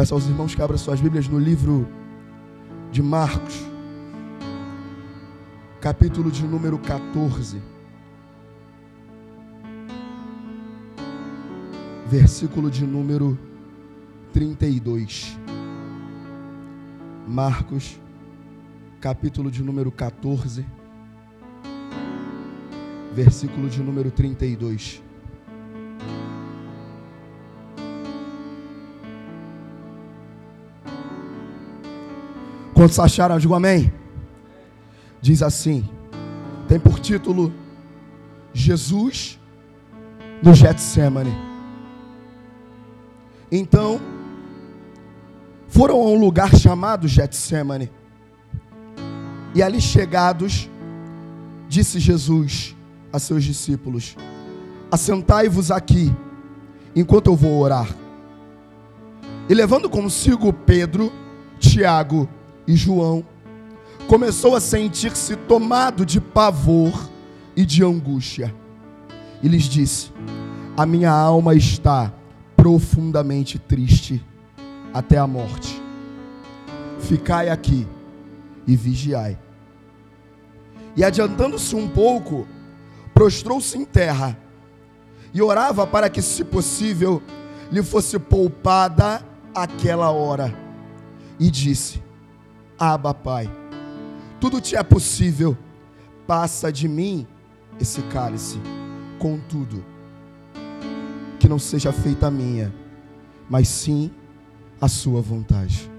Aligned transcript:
Peço 0.00 0.14
aos 0.14 0.26
irmãos 0.26 0.54
que 0.54 0.62
abram 0.62 0.78
suas 0.78 0.98
Bíblias 0.98 1.28
no 1.28 1.38
livro 1.38 1.86
de 2.90 3.02
Marcos, 3.02 3.54
capítulo 5.78 6.30
de 6.30 6.42
número 6.42 6.78
14, 6.78 7.60
versículo 12.10 12.70
de 12.70 12.86
número 12.86 13.38
32. 14.32 15.38
Marcos, 17.28 18.00
capítulo 19.02 19.50
de 19.50 19.62
número 19.62 19.92
14, 19.92 20.64
versículo 23.14 23.68
de 23.68 23.82
número 23.82 24.10
32. 24.10 25.09
Quantos 32.80 32.98
acharam? 32.98 33.38
Digo 33.38 33.54
amém. 33.54 33.92
Diz 35.20 35.42
assim: 35.42 35.86
tem 36.66 36.80
por 36.80 36.98
título 36.98 37.52
Jesus 38.54 39.38
no 40.42 40.54
Getsemane. 40.54 41.36
Então, 43.52 44.00
foram 45.68 45.96
a 45.96 46.06
um 46.06 46.18
lugar 46.18 46.56
chamado 46.56 47.06
Getsemane. 47.06 47.92
E 49.54 49.62
ali 49.62 49.78
chegados, 49.78 50.66
disse 51.68 52.00
Jesus 52.00 52.74
a 53.12 53.18
seus 53.18 53.44
discípulos: 53.44 54.16
Assentai-vos 54.90 55.70
aqui, 55.70 56.10
enquanto 56.96 57.26
eu 57.26 57.36
vou 57.36 57.60
orar. 57.60 57.94
E 59.50 59.52
levando 59.52 59.90
consigo 59.90 60.50
Pedro, 60.50 61.12
Tiago 61.58 62.26
e 62.70 62.76
João, 62.76 63.24
começou 64.06 64.54
a 64.54 64.60
sentir-se 64.60 65.34
tomado 65.34 66.06
de 66.06 66.20
pavor 66.20 67.10
e 67.56 67.66
de 67.66 67.84
angústia. 67.84 68.54
E 69.42 69.48
lhes 69.48 69.64
disse: 69.64 70.12
A 70.76 70.86
minha 70.86 71.10
alma 71.10 71.52
está 71.54 72.12
profundamente 72.56 73.58
triste 73.58 74.24
até 74.94 75.18
a 75.18 75.26
morte. 75.26 75.82
Ficai 77.00 77.48
aqui 77.48 77.88
e 78.68 78.76
vigiai. 78.76 79.36
E 80.96 81.02
adiantando-se 81.02 81.74
um 81.74 81.88
pouco, 81.88 82.46
prostrou-se 83.12 83.76
em 83.76 83.84
terra 83.84 84.38
e 85.34 85.42
orava 85.42 85.88
para 85.88 86.08
que, 86.08 86.22
se 86.22 86.44
possível, 86.44 87.20
lhe 87.72 87.82
fosse 87.82 88.16
poupada 88.16 89.26
aquela 89.52 90.10
hora. 90.12 90.54
E 91.38 91.50
disse: 91.50 92.00
Aba, 92.82 93.12
Pai, 93.12 93.46
tudo 94.40 94.58
te 94.58 94.74
é 94.74 94.82
possível, 94.82 95.54
passa 96.26 96.72
de 96.72 96.88
mim 96.88 97.26
esse 97.78 98.00
cálice, 98.04 98.58
contudo, 99.18 99.84
que 101.38 101.46
não 101.46 101.58
seja 101.58 101.92
feita 101.92 102.28
a 102.28 102.30
minha, 102.30 102.74
mas 103.50 103.68
sim 103.68 104.10
a 104.80 104.88
sua 104.88 105.20
vontade. 105.20 105.90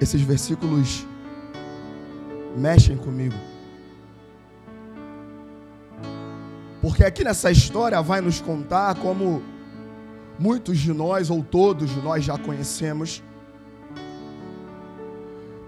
Esses 0.00 0.20
versículos 0.22 1.06
mexem 2.56 2.96
comigo. 2.96 3.36
Porque 6.82 7.04
aqui 7.04 7.22
nessa 7.22 7.52
história 7.52 8.02
vai 8.02 8.20
nos 8.20 8.40
contar 8.40 8.96
como 8.96 9.40
muitos 10.38 10.78
de 10.78 10.92
nós, 10.92 11.30
ou 11.30 11.42
todos 11.42 11.90
de 11.90 12.00
nós 12.00 12.24
já 12.24 12.38
conhecemos, 12.38 13.22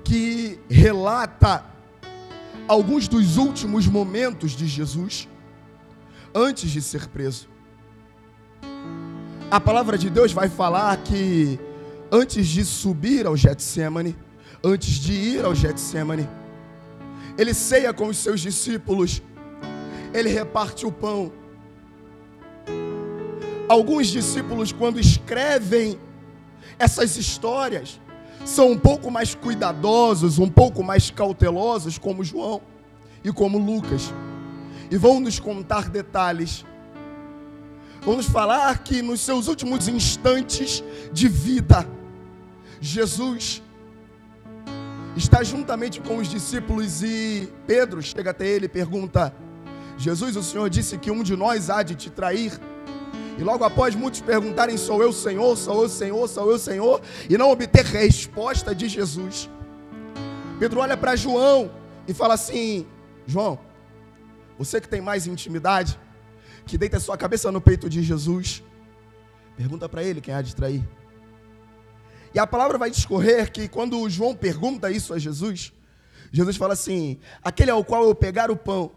que 0.04 0.58
relata 0.68 1.64
alguns 2.66 3.08
dos 3.08 3.36
últimos 3.36 3.86
momentos 3.86 4.52
de 4.52 4.66
Jesus 4.66 5.28
antes 6.34 6.70
de 6.70 6.82
ser 6.82 7.06
preso. 7.08 7.48
A 9.50 9.58
palavra 9.58 9.96
de 9.96 10.10
Deus 10.10 10.32
vai 10.32 10.48
falar 10.48 10.96
que 10.98 11.58
antes 12.12 12.46
de 12.46 12.64
subir 12.64 13.26
ao 13.26 13.36
Getsemane, 13.36 14.16
antes 14.62 14.94
de 14.94 15.12
ir 15.12 15.44
ao 15.44 15.54
Getsemane, 15.54 16.28
ele 17.38 17.54
ceia 17.54 17.92
com 17.94 18.08
os 18.08 18.18
seus 18.18 18.40
discípulos, 18.40 19.22
ele 20.12 20.28
reparte 20.28 20.84
o 20.84 20.92
pão 20.92 21.32
Alguns 23.68 24.06
discípulos, 24.06 24.72
quando 24.72 24.98
escrevem 24.98 25.98
essas 26.78 27.16
histórias, 27.16 28.00
são 28.44 28.70
um 28.72 28.78
pouco 28.78 29.10
mais 29.10 29.34
cuidadosos, 29.34 30.38
um 30.38 30.48
pouco 30.48 30.82
mais 30.82 31.10
cautelosos, 31.10 31.98
como 31.98 32.24
João 32.24 32.62
e 33.22 33.30
como 33.32 33.58
Lucas, 33.58 34.12
e 34.90 34.96
vão 34.96 35.20
nos 35.20 35.38
contar 35.38 35.90
detalhes. 35.90 36.64
Vamos 38.02 38.26
falar 38.26 38.78
que 38.78 39.02
nos 39.02 39.20
seus 39.20 39.48
últimos 39.48 39.86
instantes 39.86 40.82
de 41.12 41.28
vida, 41.28 41.86
Jesus 42.80 43.62
está 45.16 45.42
juntamente 45.42 46.00
com 46.00 46.16
os 46.16 46.28
discípulos 46.28 47.02
e 47.02 47.52
Pedro 47.66 48.00
chega 48.00 48.30
até 48.30 48.46
ele 48.46 48.66
e 48.66 48.68
pergunta: 48.68 49.34
Jesus, 49.98 50.36
o 50.36 50.42
Senhor 50.42 50.70
disse 50.70 50.96
que 50.96 51.10
um 51.10 51.22
de 51.22 51.36
nós 51.36 51.68
há 51.68 51.82
de 51.82 51.94
te 51.94 52.08
trair. 52.08 52.58
E 53.38 53.44
logo 53.44 53.62
após 53.62 53.94
muitos 53.94 54.20
perguntarem: 54.20 54.76
Sou 54.76 55.00
eu 55.00 55.12
Senhor, 55.12 55.56
sou 55.56 55.82
eu 55.84 55.88
Senhor, 55.88 56.28
sou 56.28 56.50
eu 56.50 56.58
Senhor, 56.58 57.00
e 57.30 57.38
não 57.38 57.52
obter 57.52 57.84
resposta 57.84 58.74
de 58.74 58.88
Jesus. 58.88 59.48
Pedro 60.58 60.80
olha 60.80 60.96
para 60.96 61.14
João 61.14 61.70
e 62.08 62.12
fala 62.12 62.34
assim: 62.34 62.84
João, 63.26 63.56
você 64.58 64.80
que 64.80 64.88
tem 64.88 65.00
mais 65.00 65.28
intimidade, 65.28 65.98
que 66.66 66.76
deita 66.76 66.98
sua 66.98 67.16
cabeça 67.16 67.52
no 67.52 67.60
peito 67.60 67.88
de 67.88 68.02
Jesus, 68.02 68.62
pergunta 69.56 69.88
para 69.88 70.02
ele 70.02 70.20
quem 70.20 70.34
há 70.34 70.42
de 70.42 70.56
trair. 70.56 70.82
E 72.34 72.40
a 72.40 72.46
palavra 72.46 72.76
vai 72.76 72.90
discorrer 72.90 73.52
que 73.52 73.68
quando 73.68 74.08
João 74.10 74.34
pergunta 74.34 74.90
isso 74.90 75.14
a 75.14 75.18
Jesus, 75.18 75.72
Jesus 76.32 76.56
fala 76.56 76.72
assim: 76.72 77.20
aquele 77.40 77.70
ao 77.70 77.84
qual 77.84 78.02
eu 78.02 78.14
pegar 78.16 78.50
o 78.50 78.56
pão 78.56 78.90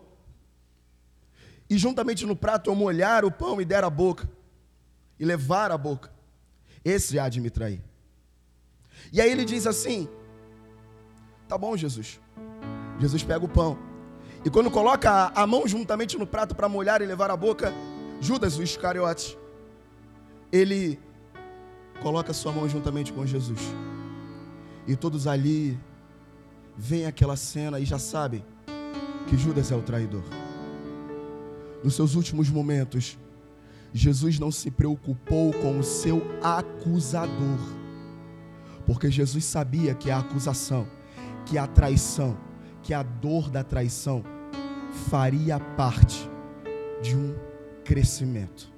e 1.71 1.77
juntamente 1.77 2.25
no 2.25 2.35
prato 2.35 2.69
eu 2.69 2.75
molhar 2.75 3.23
o 3.23 3.31
pão 3.31 3.61
e 3.61 3.63
der 3.63 3.81
a 3.85 3.89
boca, 3.89 4.29
e 5.17 5.23
levar 5.23 5.71
a 5.71 5.77
boca, 5.77 6.11
esse 6.83 7.17
há 7.17 7.29
de 7.29 7.39
me 7.39 7.49
trair. 7.49 7.81
E 9.13 9.21
aí 9.21 9.31
ele 9.31 9.45
diz 9.45 9.65
assim: 9.65 10.09
Tá 11.47 11.57
bom, 11.57 11.77
Jesus. 11.77 12.19
Jesus 12.99 13.23
pega 13.23 13.45
o 13.45 13.47
pão. 13.47 13.79
E 14.43 14.49
quando 14.49 14.69
coloca 14.69 15.31
a 15.33 15.47
mão 15.47 15.65
juntamente 15.65 16.17
no 16.17 16.27
prato 16.27 16.53
para 16.53 16.67
molhar 16.67 17.01
e 17.01 17.05
levar 17.05 17.31
a 17.31 17.37
boca, 17.37 17.73
Judas, 18.19 18.57
o 18.57 18.63
Iscariote, 18.63 19.37
ele 20.51 20.99
coloca 22.01 22.33
sua 22.33 22.51
mão 22.51 22.67
juntamente 22.67 23.13
com 23.13 23.25
Jesus. 23.25 23.61
E 24.85 24.97
todos 24.97 25.25
ali 25.25 25.79
veem 26.75 27.05
aquela 27.05 27.37
cena 27.37 27.79
e 27.79 27.85
já 27.85 27.97
sabem 27.97 28.43
que 29.29 29.37
Judas 29.37 29.71
é 29.71 29.75
o 29.75 29.81
traidor 29.81 30.40
nos 31.83 31.95
seus 31.95 32.15
últimos 32.15 32.49
momentos, 32.49 33.17
Jesus 33.93 34.39
não 34.39 34.51
se 34.51 34.71
preocupou 34.71 35.51
com 35.53 35.79
o 35.79 35.83
seu 35.83 36.21
acusador, 36.41 37.59
porque 38.85 39.11
Jesus 39.11 39.43
sabia 39.45 39.93
que 39.93 40.09
a 40.09 40.19
acusação, 40.19 40.87
que 41.45 41.57
a 41.57 41.67
traição, 41.67 42.37
que 42.81 42.93
a 42.93 43.03
dor 43.03 43.49
da 43.49 43.63
traição 43.63 44.23
faria 45.09 45.59
parte 45.59 46.29
de 47.01 47.15
um 47.15 47.35
crescimento. 47.83 48.71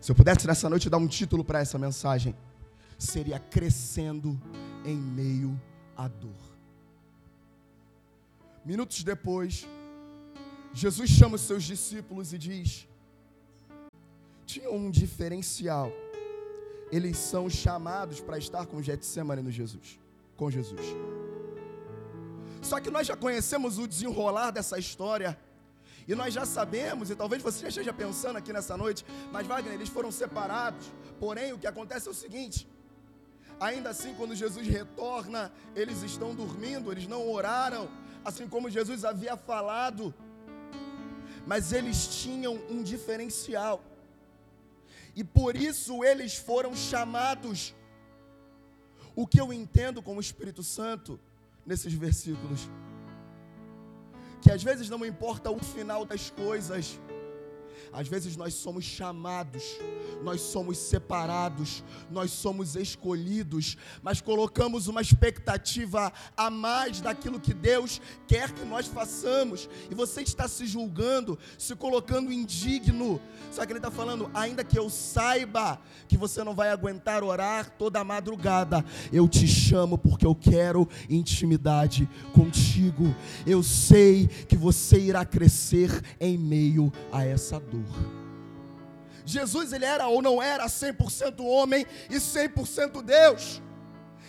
Se 0.00 0.10
eu 0.10 0.14
pudesse 0.16 0.46
nessa 0.46 0.68
noite 0.68 0.90
dar 0.90 0.98
um 0.98 1.06
título 1.06 1.44
para 1.44 1.60
essa 1.60 1.78
mensagem, 1.78 2.34
seria 2.98 3.38
Crescendo 3.38 4.40
em 4.84 4.96
Meio 4.96 5.60
à 5.96 6.08
Dor. 6.08 6.54
Minutos 8.64 9.02
depois, 9.02 9.66
Jesus 10.82 11.08
chama 11.08 11.36
os 11.36 11.42
seus 11.42 11.62
discípulos 11.62 12.32
e 12.32 12.38
diz: 12.38 12.88
tinha 14.44 14.70
um 14.70 14.90
diferencial. 14.90 15.90
Eles 16.90 17.16
são 17.16 17.48
chamados 17.48 18.20
para 18.20 18.36
estar 18.38 18.66
com 18.66 18.82
Getsemane 18.82 19.42
no 19.42 19.50
Jesus, 19.50 19.98
com 20.36 20.50
Jesus. 20.50 20.86
Só 22.60 22.80
que 22.80 22.90
nós 22.90 23.06
já 23.06 23.16
conhecemos 23.16 23.78
o 23.78 23.86
desenrolar 23.86 24.50
dessa 24.50 24.78
história. 24.78 25.38
E 26.06 26.14
nós 26.14 26.34
já 26.34 26.44
sabemos, 26.44 27.08
e 27.08 27.14
talvez 27.16 27.42
você 27.42 27.60
já 27.62 27.68
esteja 27.68 27.92
pensando 27.92 28.36
aqui 28.36 28.52
nessa 28.52 28.76
noite, 28.76 29.06
mas 29.32 29.46
Wagner, 29.46 29.72
eles 29.72 29.88
foram 29.88 30.10
separados. 30.12 30.92
Porém, 31.18 31.52
o 31.52 31.58
que 31.58 31.66
acontece 31.66 32.08
é 32.08 32.10
o 32.10 32.14
seguinte: 32.14 32.68
ainda 33.58 33.90
assim, 33.90 34.12
quando 34.14 34.34
Jesus 34.34 34.66
retorna, 34.66 35.50
eles 35.74 36.02
estão 36.02 36.34
dormindo, 36.34 36.92
eles 36.92 37.06
não 37.06 37.22
oraram, 37.30 37.88
assim 38.24 38.46
como 38.46 38.68
Jesus 38.68 39.04
havia 39.04 39.36
falado 39.36 40.12
mas 41.46 41.72
eles 41.72 42.22
tinham 42.22 42.54
um 42.70 42.82
diferencial. 42.82 43.82
e 45.16 45.22
por 45.22 45.54
isso 45.56 46.02
eles 46.02 46.36
foram 46.36 46.74
chamados. 46.74 47.72
O 49.14 49.26
que 49.28 49.40
eu 49.40 49.52
entendo 49.52 50.02
como 50.02 50.20
Espírito 50.20 50.62
Santo 50.62 51.20
nesses 51.64 51.92
versículos? 51.92 52.68
Que 54.42 54.50
às 54.50 54.62
vezes 54.62 54.90
não 54.90 55.06
importa 55.06 55.50
o 55.50 55.58
final 55.60 56.04
das 56.04 56.30
coisas, 56.30 56.98
às 57.94 58.08
vezes 58.08 58.36
nós 58.36 58.54
somos 58.54 58.84
chamados, 58.84 59.62
nós 60.22 60.40
somos 60.40 60.78
separados, 60.78 61.84
nós 62.10 62.32
somos 62.32 62.74
escolhidos, 62.74 63.76
mas 64.02 64.20
colocamos 64.20 64.88
uma 64.88 65.00
expectativa 65.00 66.12
a 66.36 66.50
mais 66.50 67.00
daquilo 67.00 67.38
que 67.38 67.54
Deus 67.54 68.00
quer 68.26 68.50
que 68.50 68.64
nós 68.64 68.88
façamos, 68.88 69.68
e 69.88 69.94
você 69.94 70.22
está 70.22 70.48
se 70.48 70.66
julgando, 70.66 71.38
se 71.56 71.76
colocando 71.76 72.32
indigno. 72.32 73.20
Só 73.52 73.64
que 73.64 73.70
Ele 73.70 73.78
está 73.78 73.92
falando, 73.92 74.28
ainda 74.34 74.64
que 74.64 74.76
eu 74.76 74.90
saiba 74.90 75.80
que 76.08 76.16
você 76.16 76.42
não 76.42 76.54
vai 76.54 76.70
aguentar 76.70 77.22
orar 77.22 77.70
toda 77.78 78.00
a 78.00 78.04
madrugada, 78.04 78.84
eu 79.12 79.28
te 79.28 79.46
chamo 79.46 79.96
porque 79.96 80.26
eu 80.26 80.34
quero 80.34 80.88
intimidade 81.08 82.08
contigo. 82.32 83.14
Eu 83.46 83.62
sei 83.62 84.26
que 84.26 84.56
você 84.56 84.98
irá 84.98 85.24
crescer 85.24 86.02
em 86.18 86.36
meio 86.36 86.92
a 87.12 87.24
essa 87.24 87.60
dor. 87.60 87.83
Jesus 89.24 89.72
ele 89.72 89.84
era 89.84 90.06
ou 90.06 90.20
não 90.20 90.42
era 90.42 90.66
100% 90.66 91.44
homem 91.44 91.86
e 92.10 92.16
100% 92.16 93.02
Deus. 93.02 93.62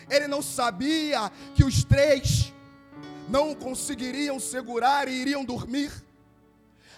Ele 0.10 0.28
não 0.28 0.42
sabia 0.42 1.32
que 1.54 1.64
os 1.64 1.84
três 1.84 2.54
não 3.28 3.54
conseguiriam 3.54 4.40
segurar 4.40 5.08
e 5.08 5.12
iriam 5.12 5.44
dormir. 5.44 5.92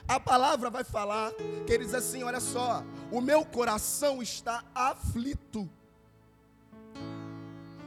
A 0.07 0.19
palavra 0.19 0.69
vai 0.69 0.83
falar 0.83 1.31
que 1.65 1.73
ele 1.73 1.85
diz 1.85 1.93
assim: 1.93 2.23
olha 2.23 2.39
só, 2.39 2.83
o 3.11 3.19
meu 3.19 3.43
coração 3.45 4.21
está 4.21 4.63
aflito, 4.73 5.69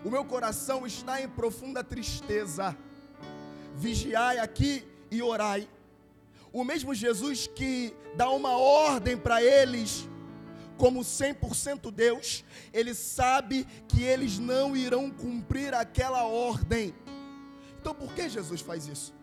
o 0.04 0.10
meu 0.10 0.24
coração 0.24 0.86
está 0.86 1.20
em 1.20 1.28
profunda 1.28 1.84
tristeza. 1.84 2.76
Vigiai 3.76 4.38
aqui 4.38 4.86
e 5.10 5.22
orai 5.22 5.68
o 6.52 6.64
mesmo 6.64 6.94
Jesus 6.94 7.46
que 7.46 7.94
dá 8.16 8.30
uma 8.30 8.56
ordem 8.56 9.16
para 9.16 9.42
eles, 9.42 10.08
como 10.76 11.00
100% 11.00 11.90
Deus, 11.90 12.44
ele 12.72 12.94
sabe 12.94 13.66
que 13.86 14.02
eles 14.02 14.38
não 14.38 14.76
irão 14.76 15.10
cumprir 15.10 15.74
aquela 15.74 16.24
ordem. 16.24 16.94
Então 17.80 17.94
por 17.94 18.12
que 18.14 18.28
Jesus 18.28 18.60
faz 18.60 18.86
isso? 18.86 19.14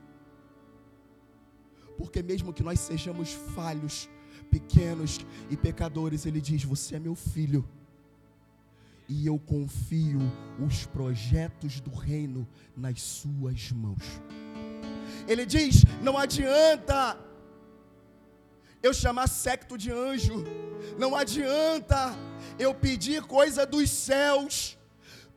Porque 1.98 2.22
mesmo 2.22 2.54
que 2.54 2.64
nós 2.64 2.80
sejamos 2.80 3.34
falhos, 3.56 4.08
pequenos 4.52 5.20
e 5.50 5.58
pecadores, 5.58 6.26
ele 6.26 6.40
diz: 6.40 6.64
Você 6.64 6.96
é 6.96 7.00
meu 7.00 7.16
filho. 7.16 7.68
E 9.10 9.26
eu 9.26 9.40
confio 9.40 10.20
os 10.60 10.86
projetos 10.86 11.80
do 11.80 11.90
reino 11.90 12.48
nas 12.76 13.02
suas 13.02 13.72
mãos. 13.72 14.22
Ele 15.28 15.46
diz: 15.46 15.84
não 16.02 16.18
adianta 16.18 17.18
eu 18.82 18.94
chamar 18.94 19.28
secto 19.28 19.78
de 19.78 19.92
anjo, 19.92 20.46
não 20.98 21.16
adianta 21.16 22.16
eu 22.58 22.74
pedir 22.74 23.22
coisa 23.24 23.66
dos 23.66 23.90
céus 23.90 24.78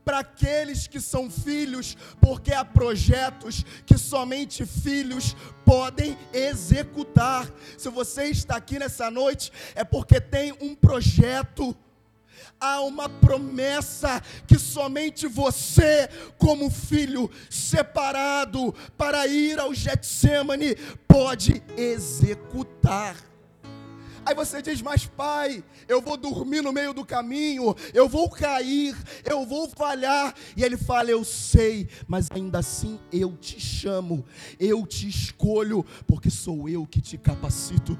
para 0.05 0.21
aqueles 0.21 0.87
que 0.87 1.01
são 1.01 1.31
filhos, 1.31 1.97
porque 2.21 2.53
há 2.53 2.65
projetos 2.65 3.65
que 3.85 3.99
somente 3.99 4.65
filhos 4.65 5.37
podem 5.65 6.17
executar. 6.33 7.49
Se 7.77 7.89
você 7.89 8.25
está 8.25 8.57
aqui 8.57 8.79
nessa 8.79 9.11
noite, 9.11 9.53
é 9.75 9.85
porque 9.85 10.21
tem 10.21 10.53
um 10.61 10.75
projeto 10.75 11.77
há 12.61 12.83
uma 12.83 13.09
promessa 13.09 14.23
que 14.47 14.59
somente 14.59 15.27
você, 15.27 16.09
como 16.37 16.71
filho 16.71 17.31
separado 17.49 18.75
para 18.97 19.27
ir 19.27 19.59
ao 19.59 19.73
Getsemane, 19.73 20.77
pode 21.09 21.63
executar. 21.77 23.17
Aí 24.25 24.35
você 24.35 24.61
diz, 24.61 24.83
mas 24.83 25.07
pai, 25.07 25.65
eu 25.89 26.01
vou 26.01 26.17
dormir 26.17 26.63
no 26.63 26.73
meio 26.73 26.93
do 26.93 27.05
caminho, 27.05 27.75
eu 27.95 28.07
vou 28.07 28.29
cair, 28.29 28.95
eu 29.25 29.47
vou 29.47 29.69
falhar. 29.69 30.35
E 30.55 30.63
ele 30.63 30.77
fala, 30.77 31.11
eu 31.11 31.25
sei, 31.25 31.89
mas 32.07 32.29
ainda 32.31 32.59
assim 32.59 33.01
eu 33.11 33.37
te 33.37 33.59
chamo, 33.59 34.25
eu 34.59 34.87
te 34.87 35.09
escolho, 35.09 35.85
porque 36.07 36.31
sou 36.31 36.69
eu 36.69 36.87
que 36.87 37.01
te 37.01 37.17
capacito. 37.17 37.99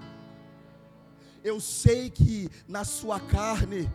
Eu 1.43 1.59
sei 1.59 2.11
que 2.11 2.51
na 2.69 2.85
sua 2.85 3.19
carne, 3.19 3.91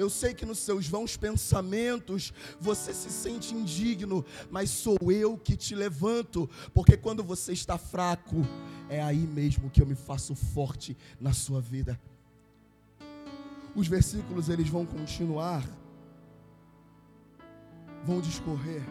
eu 0.00 0.08
sei 0.08 0.32
que 0.32 0.46
nos 0.46 0.58
seus 0.58 0.88
vãos 0.88 1.16
pensamentos 1.16 2.32
você 2.58 2.94
se 2.94 3.10
sente 3.10 3.54
indigno, 3.54 4.24
mas 4.50 4.70
sou 4.70 4.96
eu 5.12 5.36
que 5.36 5.54
te 5.56 5.74
levanto, 5.74 6.48
porque 6.72 6.96
quando 6.96 7.22
você 7.22 7.52
está 7.52 7.76
fraco, 7.76 8.36
é 8.88 9.02
aí 9.02 9.26
mesmo 9.26 9.68
que 9.70 9.82
eu 9.82 9.86
me 9.86 9.94
faço 9.94 10.34
forte 10.34 10.96
na 11.20 11.32
sua 11.34 11.60
vida. 11.60 12.00
Os 13.74 13.86
versículos 13.86 14.48
eles 14.48 14.68
vão 14.68 14.86
continuar, 14.86 15.64
vão 18.04 18.20
discorrer. 18.20 18.82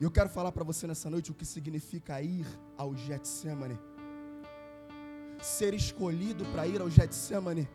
E 0.00 0.04
eu 0.04 0.10
quero 0.10 0.28
falar 0.28 0.50
para 0.50 0.64
você 0.64 0.86
nessa 0.86 1.08
noite 1.08 1.30
o 1.30 1.34
que 1.34 1.44
significa 1.44 2.20
ir 2.20 2.46
ao 2.76 2.96
Getsemane. 2.96 3.78
Ser 5.40 5.72
escolhido 5.72 6.44
para 6.46 6.66
ir 6.66 6.80
ao 6.80 6.90
Getsemane 6.90 7.68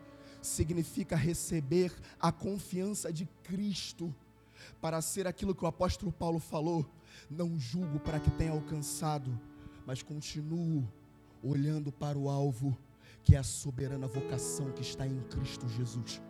significa 0.46 1.16
receber 1.16 1.92
a 2.20 2.32
confiança 2.32 3.12
de 3.12 3.26
Cristo 3.44 4.14
para 4.82 5.02
ser 5.02 5.28
aquilo 5.28 5.56
que 5.56 5.64
o 5.64 5.68
apóstolo 5.68 6.12
Paulo 6.12 6.40
falou. 6.40 6.86
Não 7.30 7.60
julgo 7.60 8.00
para 8.00 8.20
que 8.20 8.32
tenha 8.32 8.52
alcançado, 8.52 9.40
mas 9.86 10.02
continuo 10.02 10.88
olhando 11.44 11.92
para 11.92 12.18
o 12.18 12.30
alvo, 12.30 12.78
que 13.24 13.36
é 13.36 13.40
a 13.40 13.44
soberana 13.44 14.08
vocação 14.08 14.72
que 14.72 14.82
está 14.82 15.06
em 15.06 15.20
Cristo 15.30 15.68
Jesus. 15.70 16.22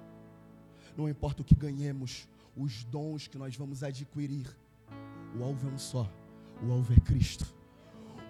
Não 0.95 1.09
importa 1.09 1.41
o 1.41 1.45
que 1.45 1.55
ganhemos, 1.55 2.27
os 2.55 2.83
dons 2.85 3.27
que 3.27 3.37
nós 3.37 3.55
vamos 3.55 3.83
adquirir, 3.83 4.47
o 5.37 5.43
alvo 5.43 5.67
é 5.67 5.71
um 5.71 5.77
só: 5.77 6.09
o 6.63 6.71
alvo 6.71 6.93
é 6.93 6.99
Cristo. 6.99 7.53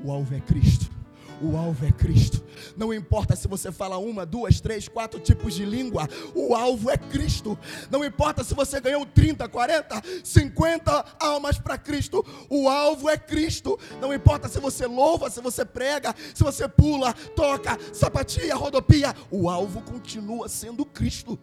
O 0.04 0.12
alvo 0.12 0.34
é 0.34 0.42
Cristo. 0.42 0.95
O 1.42 1.58
alvo 1.58 1.86
é 1.86 1.92
Cristo. 1.92 2.44
Não 2.78 2.94
importa 2.94 3.36
se 3.36 3.48
você 3.48 3.72
fala 3.72 3.98
uma, 3.98 4.26
duas, 4.26 4.60
três, 4.62 4.88
quatro 4.88 5.20
tipos 5.20 5.54
de 5.54 5.66
língua, 5.66 6.08
o 6.34 6.56
alvo 6.56 6.90
é 6.90 6.98
Cristo. 6.98 7.58
Não 7.90 8.04
importa 8.04 8.44
se 8.44 8.54
você 8.54 8.80
ganhou 8.80 9.06
30, 9.06 9.48
40, 9.48 10.02
50 10.24 11.06
almas 11.20 11.58
para 11.58 11.78
Cristo, 11.78 12.26
o 12.50 12.70
alvo 12.70 13.10
é 13.10 13.18
Cristo. 13.18 13.78
Não 14.00 14.14
importa 14.14 14.48
se 14.48 14.60
você 14.60 14.86
louva, 14.86 15.30
se 15.30 15.42
você 15.42 15.66
prega, 15.66 16.16
se 16.34 16.44
você 16.44 16.68
pula, 16.68 17.14
toca, 17.36 17.78
sapatia, 17.94 18.56
rodopia, 18.56 19.14
o 19.30 19.50
alvo 19.50 19.82
continua 19.82 20.48
sendo 20.48 20.86
Cristo. 20.86 21.38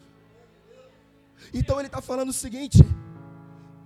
Então 1.52 1.78
ele 1.78 1.88
está 1.88 2.00
falando 2.00 2.30
o 2.30 2.32
seguinte 2.32 2.78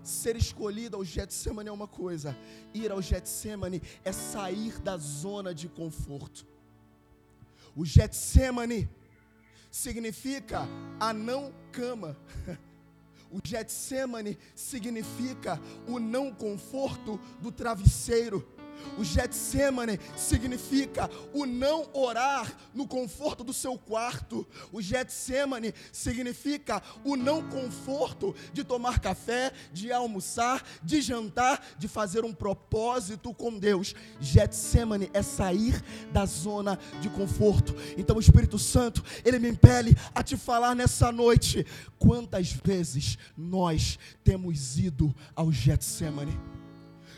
ser 0.08 0.36
escolhido 0.36 0.96
ao 0.96 1.04
Getsemane 1.04 1.68
é 1.68 1.72
uma 1.72 1.88
coisa, 1.88 2.36
ir 2.72 2.90
ao 2.90 3.02
Getsemane 3.02 3.82
é 4.04 4.12
sair 4.12 4.78
da 4.80 4.96
zona 4.96 5.54
de 5.54 5.68
conforto. 5.68 6.46
O 7.74 7.84
Getsemane 7.84 8.88
significa 9.70 10.66
a 10.98 11.12
não 11.12 11.52
cama. 11.72 12.16
O 13.28 13.40
Getsemane 13.44 14.38
significa 14.54 15.60
o 15.88 15.98
não 15.98 16.32
conforto 16.32 17.18
do 17.42 17.50
travesseiro. 17.50 18.46
O 18.96 19.04
Getsemane 19.04 19.98
significa 20.16 21.10
o 21.32 21.44
não 21.44 21.88
orar 21.92 22.52
no 22.74 22.86
conforto 22.86 23.44
do 23.44 23.52
seu 23.52 23.78
quarto. 23.78 24.46
O 24.72 24.80
Getsemane 24.80 25.74
significa 25.92 26.82
o 27.04 27.16
não 27.16 27.42
conforto 27.48 28.34
de 28.52 28.64
tomar 28.64 29.00
café, 29.00 29.52
de 29.72 29.92
almoçar, 29.92 30.64
de 30.82 31.00
jantar, 31.00 31.64
de 31.78 31.88
fazer 31.88 32.24
um 32.24 32.32
propósito 32.32 33.34
com 33.34 33.58
Deus. 33.58 33.94
Getsemane 34.20 35.10
é 35.12 35.22
sair 35.22 35.82
da 36.12 36.24
zona 36.26 36.78
de 37.00 37.08
conforto. 37.10 37.74
Então 37.96 38.16
o 38.16 38.20
Espírito 38.20 38.58
Santo, 38.58 39.04
ele 39.24 39.38
me 39.38 39.48
impele 39.48 39.96
a 40.14 40.22
te 40.22 40.36
falar 40.36 40.74
nessa 40.74 41.12
noite 41.12 41.66
quantas 41.98 42.52
vezes 42.52 43.18
nós 43.36 43.98
temos 44.24 44.78
ido 44.78 45.14
ao 45.34 45.52
Getsemane. 45.52 46.55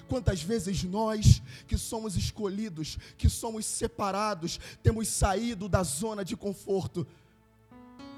Quantas 0.09 0.43
vezes 0.43 0.83
nós, 0.85 1.43
que 1.67 1.77
somos 1.77 2.17
escolhidos, 2.17 2.99
que 3.17 3.29
somos 3.29 3.67
separados, 3.67 4.59
temos 4.83 5.09
saído 5.09 5.69
da 5.69 5.83
zona 5.83 6.25
de 6.25 6.37
conforto? 6.37 7.07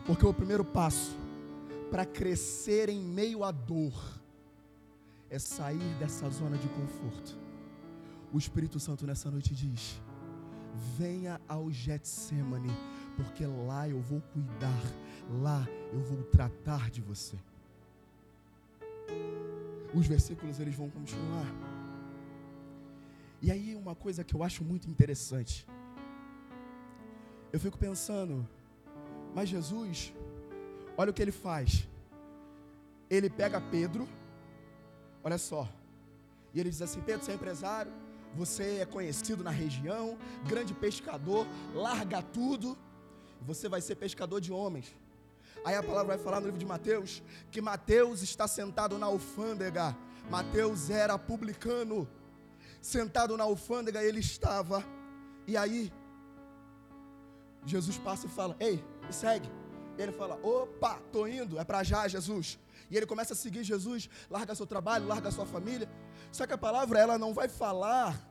Porque 0.07 0.25
o 0.25 0.33
primeiro 0.33 0.65
passo 0.65 1.17
para 1.91 2.07
crescer 2.07 2.89
em 2.89 3.01
meio 3.01 3.43
à 3.43 3.51
dor 3.51 3.93
é 5.29 5.39
sair 5.39 5.95
dessa 5.99 6.29
zona 6.31 6.57
de 6.57 6.69
conforto. 6.69 7.39
O 8.33 8.39
Espírito 8.39 8.79
Santo 8.79 9.07
nessa 9.07 9.31
noite 9.31 9.55
diz: 9.55 10.01
venha 10.97 11.41
ao 11.49 11.71
Getsemane, 11.71 12.71
porque 13.17 13.45
lá 13.45 13.89
eu 13.89 14.01
vou 14.01 14.21
cuidar, 14.33 14.83
lá 15.43 15.67
eu 15.93 16.01
vou 16.01 16.23
tratar 16.25 16.91
de 16.91 17.01
você. 17.01 17.37
Os 19.93 20.07
versículos 20.07 20.61
eles 20.61 20.75
vão 20.75 20.89
continuar. 20.89 21.70
E 23.43 23.51
aí 23.51 23.75
uma 23.75 23.95
coisa 23.95 24.23
que 24.23 24.35
eu 24.35 24.43
acho 24.43 24.63
muito 24.63 24.89
interessante. 24.89 25.67
Eu 27.53 27.59
fico 27.59 27.79
pensando, 27.79 28.47
mas 29.35 29.49
Jesus, 29.49 30.13
olha 30.97 31.11
o 31.11 31.15
que 31.15 31.23
ele 31.23 31.33
faz. 31.33 31.89
Ele 33.09 33.29
pega 33.29 33.61
Pedro, 33.61 34.07
olha 35.25 35.39
só, 35.39 35.69
e 36.55 36.61
ele 36.61 36.71
diz 36.71 36.83
assim: 36.83 37.01
Pedro, 37.01 37.25
você 37.25 37.33
é 37.33 37.35
empresário, 37.35 37.93
você 38.35 38.79
é 38.79 38.87
conhecido 38.87 39.43
na 39.43 39.51
região, 39.51 40.17
grande 40.47 40.75
pescador, 40.75 41.47
larga 41.75 42.23
tudo, 42.23 42.79
você 43.41 43.69
vai 43.69 43.81
ser 43.81 43.97
pescador 43.97 44.41
de 44.41 44.53
homens. 44.53 44.95
Aí 45.65 45.75
a 45.75 45.83
palavra 45.83 46.17
vai 46.17 46.19
falar 46.19 46.41
no 46.41 46.47
livro 46.47 46.59
de 46.59 46.67
Mateus 46.67 47.23
que 47.51 47.61
Mateus 47.61 48.23
está 48.23 48.47
sentado 48.47 48.99
na 48.99 49.07
alfândega. 49.07 49.97
Mateus 50.31 50.89
era 50.89 51.19
publicano. 51.19 52.09
Sentado 52.81 53.37
na 53.37 53.45
alfândega 53.45 54.03
ele 54.03 54.21
estava. 54.21 54.85
E 55.47 55.57
aí 55.57 55.93
Jesus 57.65 57.99
passa 57.99 58.27
e 58.27 58.31
fala: 58.31 58.57
"Ei, 58.59 58.83
me 59.07 59.13
segue". 59.13 59.49
Ele 59.99 60.13
fala: 60.13 60.37
"Opa, 60.43 60.99
tô 61.13 61.27
indo, 61.27 61.59
é 61.59 61.65
para 61.65 61.83
já, 61.83 62.09
Jesus". 62.09 62.59
E 62.91 62.97
ele 62.97 63.07
começa 63.07 63.35
a 63.35 63.37
seguir 63.37 63.63
Jesus, 63.63 64.09
larga 64.29 64.55
seu 64.55 64.67
trabalho, 64.67 65.07
larga 65.07 65.31
sua 65.31 65.47
família. 65.47 65.89
Só 66.33 66.47
que 66.47 66.53
a 66.53 66.59
palavra 66.59 66.99
ela 66.99 67.17
não 67.19 67.33
vai 67.33 67.49
falar 67.49 68.29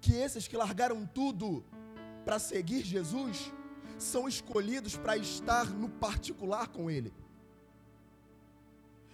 que 0.00 0.14
esses 0.14 0.48
que 0.48 0.56
largaram 0.56 1.06
tudo 1.06 1.64
para 2.24 2.38
seguir 2.38 2.82
Jesus 2.84 3.52
são 3.98 4.28
escolhidos 4.28 4.96
para 4.96 5.16
estar 5.16 5.70
no 5.70 5.88
particular 5.88 6.68
com 6.68 6.90
Ele. 6.90 7.12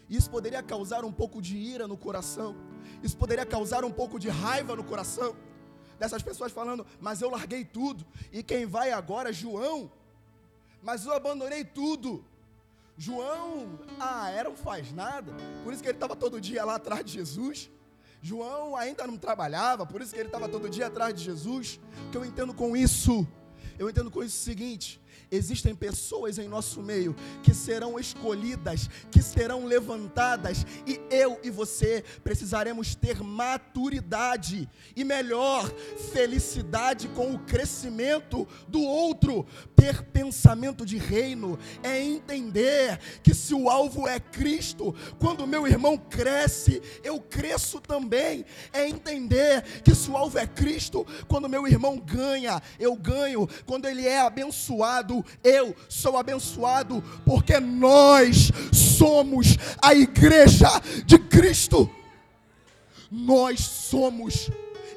Isso 0.08 0.30
poderia 0.30 0.62
causar 0.62 1.04
um 1.04 1.12
pouco 1.12 1.40
de 1.40 1.56
ira 1.56 1.86
no 1.86 1.96
coração, 1.96 2.56
isso 3.02 3.16
poderia 3.16 3.46
causar 3.46 3.84
um 3.84 3.92
pouco 3.92 4.18
de 4.18 4.28
raiva 4.28 4.76
no 4.76 4.84
coração 4.84 5.34
dessas 5.98 6.22
pessoas 6.22 6.50
falando: 6.50 6.86
Mas 7.00 7.22
eu 7.22 7.30
larguei 7.30 7.64
tudo, 7.64 8.04
e 8.32 8.42
quem 8.42 8.66
vai 8.66 8.92
agora 8.92 9.30
é 9.30 9.32
João, 9.32 9.90
mas 10.82 11.06
eu 11.06 11.12
abandonei 11.12 11.64
tudo. 11.64 12.24
João, 12.96 13.78
ah, 13.98 14.30
era 14.30 14.50
um 14.50 14.56
faz 14.56 14.92
nada, 14.92 15.32
por 15.64 15.72
isso 15.72 15.82
que 15.82 15.88
ele 15.88 15.96
estava 15.96 16.14
todo 16.14 16.40
dia 16.40 16.64
lá 16.64 16.74
atrás 16.74 17.04
de 17.04 17.12
Jesus. 17.12 17.70
João 18.20 18.76
ainda 18.76 19.06
não 19.06 19.16
trabalhava, 19.16 19.84
por 19.84 20.00
isso 20.00 20.14
que 20.14 20.20
ele 20.20 20.28
estava 20.28 20.48
todo 20.48 20.68
dia 20.68 20.86
atrás 20.86 21.12
de 21.14 21.24
Jesus. 21.24 21.80
O 22.06 22.10
que 22.10 22.16
eu 22.16 22.24
entendo 22.24 22.54
com 22.54 22.76
isso? 22.76 23.26
Eu 23.78 23.90
entendo 23.90 24.10
com 24.10 24.22
isso 24.22 24.36
o 24.36 24.44
seguinte: 24.44 25.00
existem 25.32 25.74
pessoas 25.74 26.38
em 26.38 26.46
nosso 26.46 26.82
meio 26.82 27.16
que 27.42 27.54
serão 27.54 27.98
escolhidas, 27.98 28.88
que 29.10 29.22
serão 29.22 29.64
levantadas, 29.64 30.66
e 30.86 31.00
eu 31.10 31.40
e 31.42 31.50
você 31.50 32.04
precisaremos 32.22 32.94
ter 32.94 33.22
maturidade 33.22 34.68
e 34.94 35.02
melhor, 35.02 35.72
felicidade 36.12 37.08
com 37.08 37.34
o 37.34 37.38
crescimento 37.38 38.46
do 38.68 38.82
outro. 38.82 39.46
Ter 39.74 40.02
pensamento 40.02 40.84
de 40.84 40.98
reino 40.98 41.58
é 41.82 42.00
entender 42.00 42.98
que 43.22 43.34
se 43.34 43.54
o 43.54 43.70
alvo 43.70 44.06
é 44.06 44.20
Cristo, 44.20 44.94
quando 45.18 45.46
meu 45.46 45.66
irmão 45.66 45.96
cresce, 45.96 46.82
eu 47.02 47.18
cresço 47.18 47.80
também. 47.80 48.44
É 48.72 48.86
entender 48.86 49.62
que 49.82 49.94
se 49.94 50.10
o 50.10 50.16
alvo 50.16 50.38
é 50.38 50.46
Cristo, 50.46 51.06
quando 51.26 51.48
meu 51.48 51.66
irmão 51.66 51.98
ganha, 51.98 52.60
eu 52.78 52.94
ganho. 52.94 53.48
Quando 53.64 53.86
ele 53.86 54.06
é 54.06 54.20
abençoado, 54.20 55.21
eu 55.42 55.74
sou 55.88 56.16
abençoado, 56.16 57.02
porque 57.24 57.58
nós 57.60 58.50
somos 58.72 59.56
a 59.80 59.94
igreja 59.94 60.68
de 61.04 61.18
Cristo. 61.18 61.90
Nós 63.10 63.60
somos, 63.60 64.50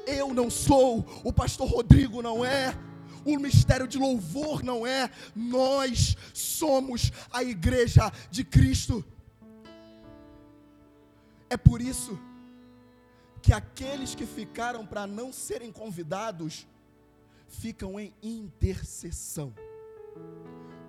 eu 0.06 0.32
não 0.32 0.48
sou, 0.48 1.04
o 1.22 1.32
pastor 1.32 1.68
Rodrigo 1.68 2.22
não 2.22 2.44
é, 2.44 2.74
o 3.26 3.38
mistério 3.38 3.88
de 3.88 3.98
louvor 3.98 4.62
não 4.62 4.86
é, 4.86 5.10
nós 5.34 6.16
somos 6.32 7.10
a 7.32 7.42
igreja 7.42 8.10
de 8.30 8.44
Cristo. 8.44 9.04
É 11.50 11.56
por 11.56 11.80
isso 11.80 12.18
que 13.42 13.52
aqueles 13.52 14.14
que 14.14 14.26
ficaram 14.26 14.86
para 14.86 15.06
não 15.06 15.32
serem 15.32 15.70
convidados 15.70 16.66
ficam 17.48 17.98
em 17.98 18.12
intercessão 18.22 19.54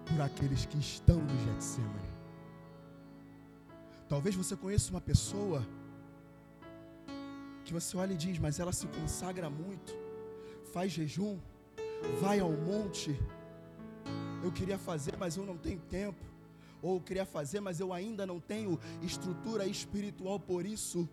por 0.08 0.22
aqueles 0.22 0.66
que 0.66 0.78
estão 0.78 1.20
no 1.20 1.38
Getsemane. 1.46 2.18
Talvez 4.08 4.36
você 4.36 4.56
conheça 4.56 4.90
uma 4.90 5.02
pessoa 5.02 5.66
que 7.66 7.74
você 7.74 7.98
olha 7.98 8.14
e 8.14 8.18
diz, 8.18 8.40
mas 8.40 8.60
ela 8.60 8.72
se 8.72 8.88
consagra 8.88 9.50
muito, 9.50 9.94
faz 10.72 10.94
jejum, 10.94 11.38
vai 12.22 12.40
ao 12.40 12.52
monte. 12.52 13.20
Eu 14.42 14.52
queria 14.52 14.78
fazer, 14.78 15.18
mas 15.18 15.36
eu 15.36 15.46
não 15.46 15.58
tenho 15.58 15.80
tempo. 15.82 16.24
Ou 16.82 16.96
eu 16.96 17.02
queria 17.02 17.26
fazer, 17.26 17.60
mas 17.60 17.80
eu 17.80 17.92
ainda 17.92 18.26
não 18.26 18.40
tenho 18.40 18.80
estrutura 19.02 19.66
espiritual 19.66 20.40
por 20.40 20.66
isso. 20.66 21.10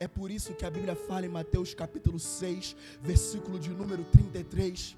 É 0.00 0.08
por 0.08 0.30
isso 0.30 0.54
que 0.54 0.64
a 0.64 0.70
Bíblia 0.70 0.96
fala 0.96 1.26
em 1.26 1.28
Mateus 1.28 1.72
capítulo 1.74 2.18
6, 2.18 2.74
versículo 3.00 3.58
de 3.58 3.70
número 3.70 4.02
33 4.04 4.96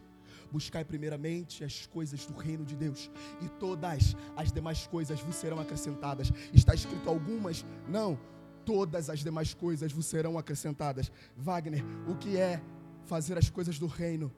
Buscai 0.50 0.84
primeiramente 0.84 1.64
as 1.64 1.86
coisas 1.86 2.26
do 2.26 2.34
reino 2.34 2.64
de 2.64 2.76
Deus, 2.76 3.10
e 3.40 3.48
todas 3.48 4.16
as 4.36 4.52
demais 4.52 4.86
coisas 4.86 5.20
vos 5.20 5.36
serão 5.36 5.60
acrescentadas. 5.60 6.32
Está 6.52 6.74
escrito 6.74 7.08
algumas? 7.08 7.64
Não. 7.88 8.18
Todas 8.64 9.10
as 9.10 9.20
demais 9.20 9.52
coisas 9.52 9.92
vos 9.92 10.06
serão 10.06 10.38
acrescentadas. 10.38 11.12
Wagner, 11.36 11.84
o 12.08 12.16
que 12.16 12.36
é 12.36 12.62
fazer 13.04 13.36
as 13.36 13.50
coisas 13.50 13.78
do 13.78 13.86
reino? 13.86 14.32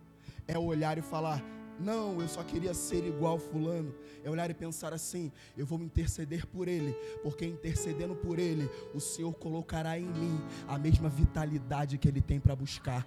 É 0.49 0.59
olhar 0.59 0.99
e 0.99 1.03
falar: 1.03 1.43
não, 1.79 2.21
eu 2.21 2.29
só 2.29 2.43
queria 2.43 2.73
ser 2.73 3.05
igual 3.05 3.39
fulano. 3.39 3.95
É 4.25 4.31
olhar 4.31 4.51
e 4.51 4.55
pensar 4.55 4.93
assim: 4.93 5.31
eu 5.57 5.67
vou 5.67 5.79
me 5.79 5.85
interceder 5.85 6.47
por 6.47 6.69
ele, 6.69 6.93
porque 7.23 7.45
intercedendo 7.45 8.15
por 8.15 8.39
ele, 8.39 8.69
o 8.95 9.01
Senhor 9.01 9.33
colocará 9.35 9.99
em 9.99 10.07
mim 10.07 10.41
a 10.67 10.79
mesma 10.79 11.09
vitalidade 11.09 11.99
que 11.99 12.09
ele 12.09 12.21
tem 12.21 12.41
para 12.41 12.57
buscar 12.57 13.07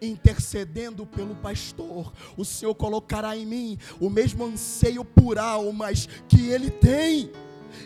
intercedendo 0.00 1.06
pelo 1.06 1.34
pastor, 1.36 2.12
o 2.36 2.44
Senhor 2.44 2.74
colocará 2.74 3.36
em 3.36 3.46
mim 3.46 3.78
o 4.00 4.10
mesmo 4.10 4.44
anseio 4.44 5.04
por 5.04 5.38
almas 5.38 6.06
que 6.28 6.48
ele 6.48 6.70
tem. 6.70 7.30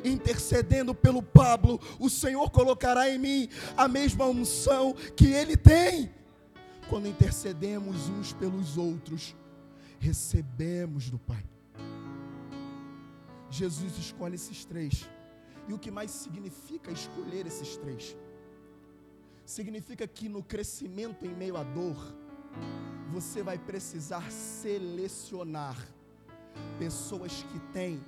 Intercedendo 0.04 0.94
pelo 0.94 1.22
Pablo, 1.22 1.80
o 1.98 2.10
Senhor 2.10 2.50
colocará 2.50 3.08
em 3.08 3.18
mim 3.18 3.48
a 3.76 3.88
mesma 3.88 4.26
unção 4.26 4.94
que 5.16 5.26
ele 5.26 5.56
tem. 5.56 6.10
Quando 6.88 7.08
intercedemos 7.08 8.08
uns 8.08 8.32
pelos 8.32 8.76
outros, 8.76 9.34
recebemos 9.98 11.10
do 11.10 11.18
Pai. 11.18 11.44
Jesus 13.50 13.96
escolhe 13.98 14.34
esses 14.34 14.64
três. 14.64 15.08
E 15.66 15.72
o 15.72 15.78
que 15.78 15.90
mais 15.90 16.10
significa 16.10 16.90
escolher 16.90 17.46
esses 17.46 17.76
três? 17.76 18.16
Significa 19.48 20.06
que 20.06 20.28
no 20.28 20.42
crescimento 20.42 21.24
em 21.24 21.34
meio 21.34 21.56
à 21.56 21.62
dor, 21.62 21.96
você 23.10 23.42
vai 23.42 23.56
precisar 23.56 24.30
selecionar 24.30 25.76
pessoas 26.78 27.42
que 27.44 27.58
têm 27.72 27.98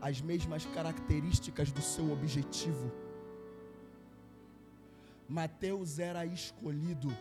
as 0.00 0.22
mesmas 0.22 0.64
características 0.64 1.70
do 1.70 1.82
seu 1.82 2.10
objetivo. 2.10 2.90
Mateus 5.28 5.98
era 5.98 6.24
escolhido, 6.24 7.14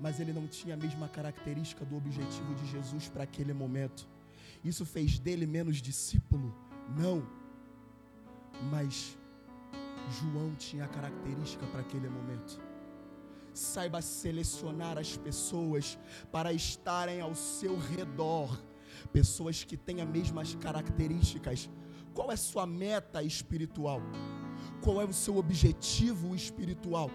mas 0.00 0.18
ele 0.18 0.32
não 0.32 0.46
tinha 0.46 0.72
a 0.72 0.78
mesma 0.78 1.08
característica 1.08 1.84
do 1.84 1.94
objetivo 1.94 2.54
de 2.54 2.66
Jesus 2.66 3.06
para 3.06 3.24
aquele 3.24 3.52
momento. 3.52 4.08
Isso 4.64 4.86
fez 4.86 5.18
dele 5.18 5.44
menos 5.44 5.76
discípulo? 5.76 6.56
Não. 6.96 7.22
Mas 8.70 9.18
João 10.10 10.54
tinha 10.54 10.84
a 10.84 10.88
característica 10.88 11.66
para 11.66 11.80
aquele 11.80 12.08
momento. 12.08 12.60
Saiba 13.52 14.00
selecionar 14.00 14.98
as 14.98 15.16
pessoas 15.16 15.98
para 16.30 16.52
estarem 16.52 17.20
ao 17.20 17.34
seu 17.34 17.78
redor, 17.78 18.58
pessoas 19.12 19.64
que 19.64 19.76
têm 19.76 20.00
as 20.00 20.08
mesmas 20.08 20.54
características. 20.54 21.68
Qual 22.14 22.30
é 22.30 22.36
sua 22.36 22.66
meta 22.66 23.22
espiritual? 23.22 24.00
Qual 24.82 25.00
é 25.00 25.04
o 25.04 25.12
seu 25.12 25.36
objetivo 25.36 26.34
espiritual? 26.34 27.10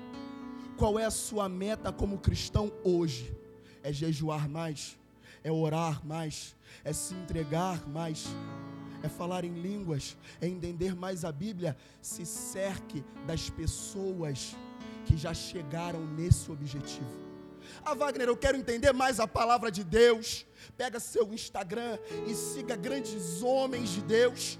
Qual 0.78 1.00
é 1.00 1.06
a 1.06 1.12
sua 1.12 1.50
meta 1.50 1.92
como 1.92 2.20
cristão 2.20 2.72
hoje? 2.84 3.36
É 3.84 3.92
jejuar 3.92 4.48
mais? 4.48 4.98
É 5.44 5.52
orar 5.52 6.06
mais? 6.06 6.56
É 6.84 6.94
se 6.94 7.14
entregar 7.16 7.88
mais? 7.88 8.28
É 9.04 9.10
falar 9.10 9.44
em 9.44 9.54
línguas, 9.54 10.18
é 10.42 10.48
entender 10.48 10.96
mais 10.96 11.24
a 11.24 11.32
Bíblia, 11.32 11.78
se 12.02 12.26
cerque 12.26 13.04
das 13.26 13.50
pessoas 13.50 14.56
que 15.06 15.16
já 15.16 15.34
chegaram 15.34 16.06
nesse 16.06 16.52
objetivo. 16.52 17.28
Ah, 17.84 17.94
Wagner, 17.94 18.28
eu 18.28 18.38
quero 18.38 18.58
entender 18.58 18.94
mais 18.94 19.20
a 19.20 19.28
palavra 19.28 19.72
de 19.72 19.84
Deus. 19.84 20.46
Pega 20.78 21.00
seu 21.00 21.34
Instagram 21.34 21.98
e 22.28 22.34
siga 22.34 22.76
grandes 22.76 23.42
homens 23.42 23.90
de 23.90 24.02
Deus. 24.02 24.60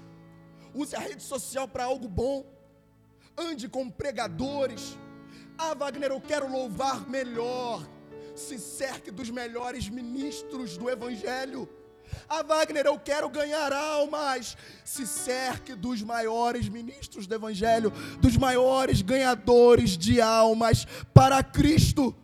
Use 0.74 0.94
a 0.94 0.98
rede 0.98 1.22
social 1.22 1.66
para 1.66 1.84
algo 1.84 2.08
bom. 2.08 2.46
Ande 3.36 3.68
com 3.68 3.90
pregadores. 3.90 4.98
Ah, 5.56 5.74
Wagner, 5.74 6.10
eu 6.10 6.20
quero 6.20 6.50
louvar 6.50 7.08
melhor. 7.08 7.86
Se 8.34 8.58
cerque 8.58 9.10
dos 9.10 9.30
melhores 9.30 9.88
ministros 9.88 10.76
do 10.76 10.88
Evangelho. 10.88 11.68
Ah, 12.28 12.42
Wagner, 12.42 12.86
eu 12.86 12.98
quero 12.98 13.28
ganhar 13.28 13.72
almas. 13.72 14.56
Se 14.84 15.06
cerque 15.06 15.74
dos 15.74 16.02
maiores 16.02 16.68
ministros 16.68 17.26
do 17.26 17.34
Evangelho, 17.34 17.90
dos 18.20 18.36
maiores 18.36 19.02
ganhadores 19.02 19.96
de 19.96 20.20
almas 20.20 20.86
para 21.12 21.42
Cristo. 21.42 22.14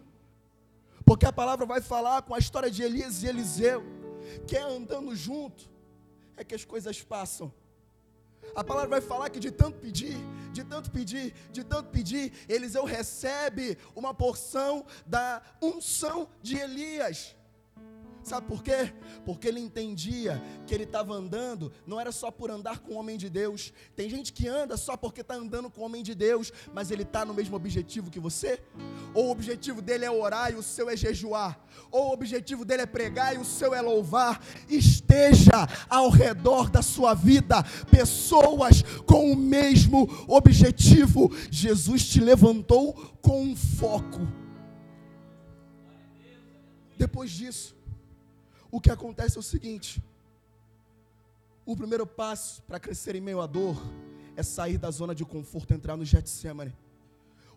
Porque 1.04 1.26
a 1.26 1.32
palavra 1.32 1.66
vai 1.66 1.80
falar 1.80 2.22
com 2.22 2.34
a 2.34 2.38
história 2.38 2.70
de 2.70 2.82
Elias 2.82 3.22
e 3.22 3.26
Eliseu, 3.26 3.84
que 4.46 4.56
é 4.56 4.62
andando 4.62 5.14
junto, 5.14 5.68
é 6.36 6.42
que 6.42 6.54
as 6.54 6.64
coisas 6.64 7.02
passam. 7.02 7.52
A 8.54 8.62
palavra 8.62 8.88
vai 8.90 9.00
falar 9.00 9.30
que 9.30 9.40
de 9.40 9.50
tanto 9.50 9.78
pedir, 9.78 10.16
de 10.52 10.64
tanto 10.64 10.90
pedir, 10.90 11.34
de 11.50 11.64
tanto 11.64 11.90
pedir, 11.90 12.32
Eliseu 12.48 12.84
recebe 12.84 13.78
uma 13.94 14.14
porção 14.14 14.84
da 15.06 15.42
unção 15.60 16.28
de 16.42 16.56
Elias. 16.56 17.34
Sabe 18.24 18.46
por 18.46 18.62
quê? 18.62 18.90
Porque 19.26 19.46
ele 19.46 19.60
entendia 19.60 20.42
que 20.66 20.74
ele 20.74 20.84
estava 20.84 21.12
andando, 21.12 21.70
não 21.86 22.00
era 22.00 22.10
só 22.10 22.30
por 22.30 22.50
andar 22.50 22.78
com 22.78 22.94
o 22.94 22.96
homem 22.96 23.18
de 23.18 23.28
Deus. 23.28 23.70
Tem 23.94 24.08
gente 24.08 24.32
que 24.32 24.48
anda 24.48 24.78
só 24.78 24.96
porque 24.96 25.20
está 25.20 25.34
andando 25.34 25.70
com 25.70 25.82
o 25.82 25.84
homem 25.84 26.02
de 26.02 26.14
Deus, 26.14 26.50
mas 26.72 26.90
ele 26.90 27.02
está 27.02 27.22
no 27.26 27.34
mesmo 27.34 27.54
objetivo 27.54 28.10
que 28.10 28.18
você? 28.18 28.62
Ou 29.12 29.26
o 29.26 29.30
objetivo 29.30 29.82
dele 29.82 30.06
é 30.06 30.10
orar 30.10 30.50
e 30.50 30.54
o 30.54 30.62
seu 30.62 30.88
é 30.88 30.96
jejuar? 30.96 31.60
Ou 31.90 32.08
o 32.08 32.12
objetivo 32.14 32.64
dele 32.64 32.82
é 32.82 32.86
pregar 32.86 33.34
e 33.34 33.38
o 33.38 33.44
seu 33.44 33.74
é 33.74 33.82
louvar? 33.82 34.42
Esteja 34.70 35.68
ao 35.90 36.08
redor 36.08 36.70
da 36.70 36.80
sua 36.80 37.12
vida 37.12 37.62
pessoas 37.90 38.82
com 39.04 39.30
o 39.30 39.36
mesmo 39.36 40.08
objetivo. 40.26 41.30
Jesus 41.50 42.06
te 42.06 42.20
levantou 42.20 42.94
com 43.20 43.42
um 43.42 43.54
foco. 43.54 44.20
Depois 46.96 47.30
disso, 47.30 47.76
o 48.76 48.80
que 48.80 48.90
acontece 48.90 49.36
é 49.36 49.40
o 49.40 49.42
seguinte: 49.42 50.02
o 51.64 51.76
primeiro 51.76 52.04
passo 52.04 52.60
para 52.62 52.80
crescer 52.80 53.14
em 53.14 53.20
meio 53.20 53.40
à 53.40 53.46
dor 53.46 53.80
é 54.36 54.42
sair 54.42 54.78
da 54.78 54.90
zona 54.90 55.14
de 55.14 55.24
conforto, 55.24 55.72
entrar 55.72 55.96
no 55.96 56.04
Getsemane. 56.04 56.74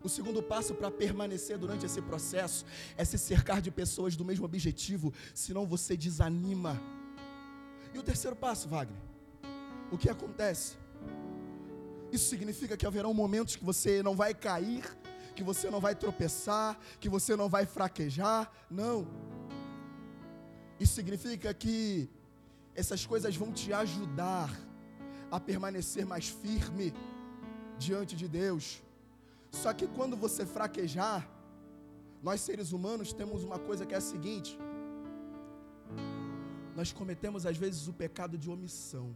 O 0.04 0.08
segundo 0.08 0.44
passo 0.44 0.76
para 0.76 0.92
permanecer 0.92 1.58
durante 1.58 1.88
esse 1.88 2.04
processo 2.04 2.64
é 2.96 3.04
se 3.04 3.18
cercar 3.18 3.64
de 3.64 3.72
pessoas 3.72 4.16
do 4.16 4.24
mesmo 4.24 4.46
objetivo, 4.46 5.12
senão 5.34 5.66
você 5.66 5.98
desanima. 5.98 6.80
E 7.92 7.98
o 7.98 8.04
terceiro 8.04 8.36
passo, 8.36 8.70
Wagner? 8.70 9.02
O 9.92 9.98
que 9.98 10.12
acontece? 10.12 10.78
Isso 12.12 12.30
significa 12.30 12.78
que 12.78 12.86
haverão 12.86 13.12
momentos 13.12 13.56
que 13.56 13.66
você 13.66 14.04
não 14.04 14.16
vai 14.16 14.36
cair, 14.36 14.86
que 15.36 15.44
você 15.44 15.68
não 15.72 15.80
vai 15.80 15.96
tropeçar, 15.96 16.80
que 17.00 17.10
você 17.10 17.36
não 17.36 17.50
vai 17.50 17.66
fraquejar. 17.66 18.52
Não. 18.70 19.37
Isso 20.80 20.94
significa 20.94 21.54
que 21.54 22.10
essas 22.76 23.06
coisas 23.06 23.36
vão 23.36 23.52
te 23.52 23.74
ajudar 23.74 24.50
a 25.32 25.40
permanecer 25.40 26.06
mais 26.06 26.30
firme 26.30 26.94
diante 27.78 28.16
de 28.16 28.28
Deus. 28.28 28.82
Só 29.52 29.74
que 29.74 29.88
quando 29.88 30.16
você 30.16 30.46
fraquejar, 30.46 31.28
nós 32.22 32.42
seres 32.42 32.72
humanos 32.72 33.14
temos 33.14 33.44
uma 33.44 33.58
coisa 33.58 33.86
que 33.86 33.94
é 33.94 33.98
a 33.98 34.02
seguinte: 34.02 34.58
nós 36.76 36.92
cometemos 36.92 37.46
às 37.46 37.58
vezes 37.58 37.88
o 37.88 37.94
pecado 37.94 38.38
de 38.38 38.50
omissão. 38.50 39.16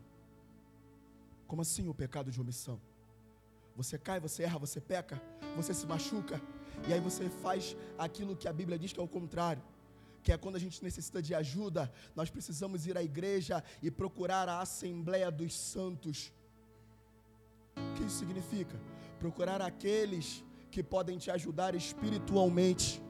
Como 1.47 1.61
assim 1.61 1.87
o 1.87 1.93
pecado 1.93 2.31
de 2.31 2.41
omissão? 2.41 2.79
Você 3.75 3.97
cai, 3.97 4.19
você 4.19 4.43
erra, 4.43 4.57
você 4.57 4.81
peca, 4.81 5.21
você 5.55 5.73
se 5.73 5.85
machuca, 5.85 6.41
e 6.87 6.93
aí 6.93 6.99
você 6.99 7.29
faz 7.29 7.75
aquilo 7.97 8.35
que 8.35 8.47
a 8.47 8.53
Bíblia 8.53 8.79
diz 8.79 8.91
que 8.93 8.99
é 8.99 9.03
o 9.03 9.07
contrário 9.07 9.61
que 10.23 10.31
é 10.31 10.37
quando 10.37 10.55
a 10.55 10.59
gente 10.59 10.83
necessita 10.83 11.21
de 11.21 11.33
ajuda, 11.33 11.91
nós 12.15 12.29
precisamos 12.29 12.85
ir 12.85 12.97
à 12.97 13.03
igreja 13.03 13.63
e 13.81 13.89
procurar 13.89 14.47
a 14.47 14.59
Assembleia 14.59 15.31
dos 15.31 15.53
Santos. 15.53 16.31
O 17.75 17.93
que 17.95 18.03
isso 18.03 18.19
significa? 18.19 18.79
Procurar 19.19 19.61
aqueles 19.61 20.43
que 20.69 20.83
podem 20.83 21.17
te 21.17 21.29
ajudar 21.31 21.75
espiritualmente, 21.75 23.01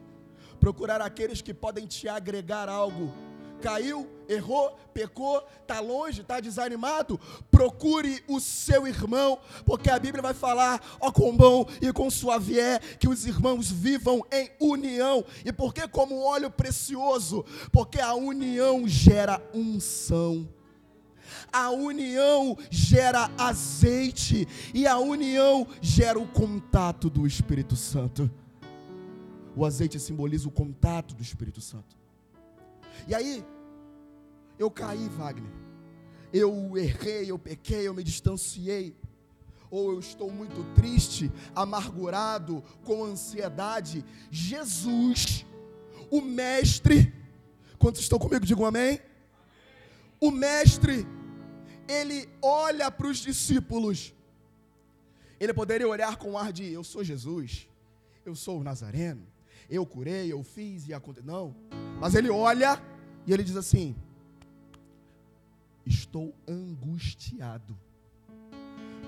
procurar 0.60 1.02
aqueles 1.02 1.41
que 1.41 1.54
podem 1.54 1.86
te 1.86 2.08
agregar 2.08 2.67
algo 2.69 3.13
caiu, 3.62 4.10
errou, 4.28 4.76
pecou, 4.93 5.45
está 5.62 5.80
longe, 5.80 6.21
está 6.21 6.39
desanimado, 6.39 7.19
procure 7.50 8.24
o 8.28 8.39
seu 8.39 8.88
irmão, 8.88 9.39
porque 9.65 9.89
a 9.89 10.00
Bíblia 10.00 10.21
vai 10.21 10.34
falar, 10.34 10.82
ó 11.00 11.12
com 11.12 11.36
bom 11.36 11.65
e 11.82 11.93
com 11.93 12.10
suave 12.10 12.60
é, 12.60 12.80
que 12.80 13.08
os 13.08 13.26
irmãos 13.26 13.71
vivam 13.71 14.26
em 14.32 14.50
união. 14.60 15.24
E 15.45 15.54
por 15.54 15.74
que 15.74 15.88
como 15.88 16.24
óleo 16.24 16.50
precioso? 16.50 17.45
Porque 17.71 18.00
a 18.00 18.13
união 18.15 18.88
gera 18.88 19.41
unção. 19.54 20.50
A 21.54 21.69
união 21.69 22.58
gera 22.69 23.30
azeite 23.38 24.47
e 24.74 24.88
a 24.88 24.97
união 24.97 25.67
gera 25.82 26.19
o 26.19 26.28
contato 26.28 27.10
do 27.10 27.28
Espírito 27.28 27.76
Santo. 27.76 28.30
O 29.56 29.65
azeite 29.65 30.00
simboliza 30.00 30.47
o 30.47 30.52
contato 30.52 31.13
do 31.13 31.21
Espírito 31.21 31.60
Santo. 31.60 32.01
E 33.08 33.16
aí, 33.16 33.44
eu 34.58 34.70
caí, 34.70 35.08
Wagner. 35.10 35.52
Eu 36.34 36.78
errei, 36.78 37.30
eu 37.30 37.38
pequei, 37.38 37.88
eu 37.88 37.94
me 37.94 38.04
distanciei. 38.04 38.96
Ou 39.70 39.94
eu 39.94 40.00
estou 40.00 40.30
muito 40.32 40.64
triste, 40.74 41.32
amargurado, 41.56 42.64
com 42.84 43.04
ansiedade. 43.04 44.04
Jesus, 44.30 45.46
o 46.10 46.22
Mestre, 46.22 47.14
quantos 47.80 48.02
estão 48.02 48.20
comigo? 48.20 48.46
Digam 48.46 48.66
amém. 48.66 49.00
O 50.20 50.30
Mestre, 50.30 51.08
ele 51.88 52.30
olha 52.42 52.92
para 52.92 53.08
os 53.08 53.18
discípulos. 53.18 54.14
Ele 55.40 55.54
poderia 55.54 55.88
olhar 55.88 56.18
com 56.18 56.38
ar 56.38 56.54
de: 56.54 56.72
Eu 56.72 56.84
sou 56.84 57.04
Jesus, 57.04 57.68
eu 58.26 58.36
sou 58.36 58.60
o 58.60 58.64
Nazareno, 58.64 59.26
eu 59.70 59.86
curei, 59.86 60.32
eu 60.32 60.44
fiz 60.44 60.88
e 60.88 60.94
aconteceu. 60.94 61.26
Não. 61.26 61.56
Mas 62.00 62.14
ele 62.14 62.30
olha 62.30 62.80
e 63.26 63.34
ele 63.34 63.44
diz 63.44 63.56
assim: 63.56 63.96
Estou 65.86 66.34
angustiado. 66.48 67.78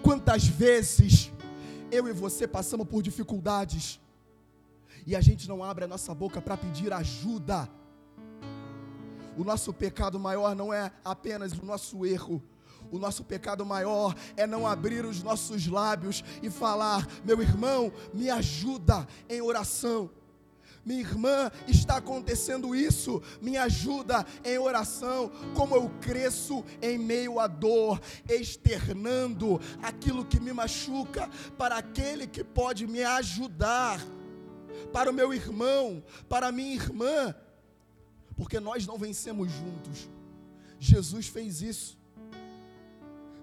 Quantas 0.02 0.46
vezes 0.46 1.32
eu 1.92 2.08
e 2.08 2.14
você 2.14 2.48
passamos 2.48 2.88
por 2.88 3.02
dificuldades 3.02 4.00
e 5.06 5.16
a 5.16 5.22
gente 5.22 5.48
não 5.48 5.64
abre 5.64 5.86
a 5.86 5.88
nossa 5.88 6.14
boca 6.14 6.42
para 6.42 6.58
pedir 6.58 6.92
ajuda. 6.92 7.70
O 9.38 9.44
nosso 9.44 9.74
pecado 9.74 10.20
maior 10.20 10.56
não 10.56 10.74
é 10.74 10.92
apenas 11.04 11.54
o 11.54 11.66
nosso 11.66 12.06
erro, 12.06 12.42
o 12.92 13.00
nosso 13.00 13.24
pecado 13.24 13.66
maior 13.66 14.16
é 14.38 14.46
não 14.46 14.68
abrir 14.68 15.06
os 15.06 15.24
nossos 15.24 15.68
lábios 15.68 16.24
e 16.42 16.50
falar: 16.50 17.08
meu 17.26 17.42
irmão, 17.42 17.92
me 18.14 18.30
ajuda 18.30 19.08
em 19.28 19.42
oração 19.42 20.10
minha 20.86 21.00
irmã, 21.00 21.52
está 21.68 21.98
acontecendo 21.98 22.76
isso, 22.76 23.22
me 23.42 23.58
ajuda 23.58 24.26
em 24.44 24.58
oração, 24.58 25.32
como 25.56 25.76
eu 25.76 25.90
cresço 26.02 26.64
em 26.82 26.98
meio 26.98 27.40
à 27.40 27.48
dor, 27.48 28.02
externando 28.30 29.60
aquilo 29.82 30.26
que 30.26 30.40
me 30.40 30.52
machuca 30.52 31.30
para 31.58 31.78
aquele 31.78 32.28
que 32.28 32.44
pode 32.44 32.86
me 32.86 33.04
ajudar, 33.04 34.00
para 34.92 35.10
o 35.10 35.14
meu 35.14 35.34
irmão, 35.34 36.04
para 36.28 36.48
a 36.48 36.52
minha 36.52 36.74
irmã, 36.74 37.34
porque 38.36 38.60
nós 38.60 38.86
não 38.86 38.98
vencemos 38.98 39.52
juntos. 39.52 40.10
Jesus 40.80 41.28
fez 41.28 41.62
isso. 41.62 41.98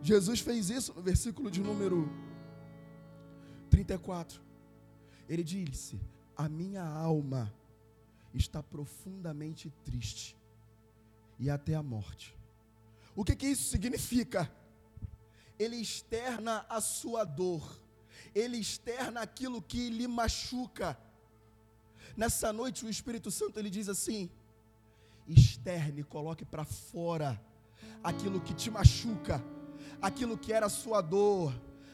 Jesus 0.02 0.40
fez 0.40 0.70
isso 0.70 0.92
no 0.94 1.02
versículo 1.02 1.50
de 1.50 1.60
número 1.60 2.10
34. 3.70 4.40
Ele 5.28 5.44
disse: 5.44 5.98
a 6.40 6.48
minha 6.48 6.82
alma 6.82 7.52
está 8.32 8.62
profundamente 8.62 9.70
triste 9.84 10.34
e 11.38 11.50
até 11.50 11.74
a 11.74 11.82
morte. 11.82 12.34
O 13.14 13.22
que, 13.22 13.36
que 13.36 13.46
isso 13.46 13.64
significa? 13.64 14.50
Ele 15.58 15.76
externa 15.76 16.64
a 16.66 16.80
sua 16.80 17.24
dor, 17.24 17.78
ele 18.34 18.56
externa 18.56 19.20
aquilo 19.20 19.60
que 19.60 19.90
lhe 19.90 20.08
machuca. 20.08 20.98
Nessa 22.16 22.50
noite, 22.54 22.86
o 22.86 22.88
Espírito 22.88 23.30
Santo 23.30 23.58
ele 23.58 23.68
diz 23.68 23.90
assim: 23.90 24.30
externe, 25.28 26.02
coloque 26.02 26.46
para 26.46 26.64
fora 26.64 27.38
aquilo 28.02 28.40
que 28.40 28.54
te 28.54 28.70
machuca, 28.70 29.44
aquilo 30.00 30.38
que 30.38 30.54
era 30.54 30.64
a 30.64 30.70
sua 30.70 31.02
dor. 31.02 31.52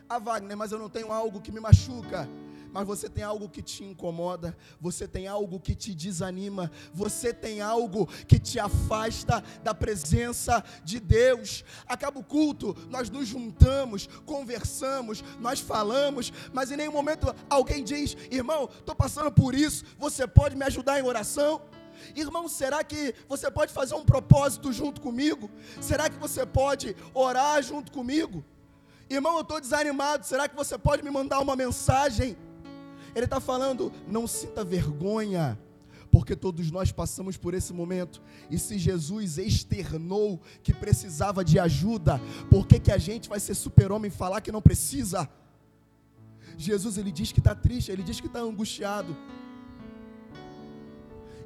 Ah, 0.09 0.21
Wagner, 0.21 0.57
mas 0.57 0.71
eu 0.71 0.79
não 0.79 0.89
tenho 0.89 1.11
algo 1.11 1.41
que 1.41 1.51
me 1.51 1.59
machuca 1.59 2.29
mas 2.77 2.87
você 2.87 3.09
tem 3.09 3.25
algo 3.25 3.49
que 3.49 3.63
te 3.63 3.83
incomoda, 3.83 4.55
você 4.79 5.09
tem 5.09 5.27
algo 5.27 5.59
que 5.59 5.75
te 5.75 5.95
desanima, 5.95 6.71
você 6.93 7.33
tem 7.33 7.63
algo 7.63 8.07
que 8.29 8.39
te 8.39 8.59
afasta 8.59 9.43
da 9.65 9.75
presença 9.75 10.63
de 10.85 11.01
Deus. 11.01 11.65
Acaba 11.87 12.21
o 12.21 12.25
culto, 12.25 12.77
nós 12.91 13.09
nos 13.09 13.27
juntamos, 13.27 14.07
conversamos, 14.27 15.25
nós 15.41 15.59
falamos, 15.59 16.31
mas 16.53 16.71
em 16.71 16.77
nenhum 16.77 16.93
momento 16.93 17.35
alguém 17.49 17.83
diz: 17.83 18.15
irmão, 18.31 18.69
estou 18.79 18.95
passando 18.95 19.33
por 19.33 19.55
isso, 19.55 19.83
você 19.99 20.27
pode 20.27 20.55
me 20.55 20.67
ajudar 20.67 21.01
em 21.01 21.03
oração? 21.03 21.63
Irmão, 22.15 22.47
será 22.47 22.85
que 22.85 23.15
você 23.27 23.51
pode 23.51 23.73
fazer 23.73 23.95
um 23.95 24.05
propósito 24.05 24.71
junto 24.71 25.01
comigo? 25.01 25.51
Será 25.81 26.11
que 26.11 26.19
você 26.19 26.45
pode 26.45 26.95
orar 27.15 27.63
junto 27.63 27.91
comigo? 27.91 28.45
Irmão, 29.09 29.37
eu 29.37 29.41
estou 29.41 29.61
desanimado. 29.61 30.27
Será 30.27 30.47
que 30.47 30.55
você 30.55 30.77
pode 30.77 31.03
me 31.03 31.11
mandar 31.11 31.41
uma 31.41 31.57
mensagem? 31.57 32.37
Ele 33.17 33.25
está 33.25 33.41
falando, 33.41 33.91
não 34.07 34.27
sinta 34.27 34.63
vergonha, 34.63 35.59
porque 36.13 36.37
todos 36.37 36.71
nós 36.71 36.93
passamos 36.93 37.39
por 37.39 37.55
esse 37.55 37.73
momento. 37.73 38.21
E 38.51 38.59
se 38.59 38.79
Jesus 38.79 39.39
externou 39.39 40.39
que 40.63 40.75
precisava 40.75 41.43
de 41.43 41.59
ajuda, 41.59 42.21
por 42.51 42.67
que, 42.67 42.79
que 42.79 42.93
a 42.93 42.99
gente 42.99 43.27
vai 43.27 43.41
ser 43.41 43.55
super-homem 43.55 44.11
e 44.11 44.15
falar 44.15 44.43
que 44.43 44.53
não 44.53 44.61
precisa? 44.61 45.27
Jesus 46.59 46.99
ele 46.99 47.11
diz 47.11 47.33
que 47.33 47.41
está 47.41 47.55
triste, 47.55 47.91
ele 47.91 48.03
diz 48.03 48.21
que 48.21 48.27
está 48.27 48.41
angustiado. 48.41 49.17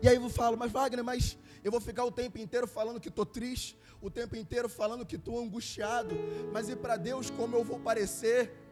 E 0.03 0.09
aí 0.09 0.17
eu 0.17 0.29
falo, 0.29 0.57
mas 0.57 0.73
Wagner, 0.73 1.05
mas 1.05 1.39
eu 1.63 1.71
vou 1.71 1.81
ficar 1.81 2.05
o 2.05 2.11
tempo 2.11 2.37
inteiro 2.37 2.67
falando 2.67 2.99
que 2.99 3.11
estou 3.11 3.25
triste, 3.25 3.79
o 4.03 4.11
tempo 4.11 4.35
inteiro 4.35 4.69
falando 4.69 5.07
que 5.07 5.15
estou 5.15 5.41
angustiado, 5.41 6.17
mas 6.53 6.69
e 6.69 6.75
para 6.75 6.97
Deus 6.97 7.31
como 7.31 7.55
eu 7.55 7.63
vou 7.63 7.79
parecer? 7.79 8.70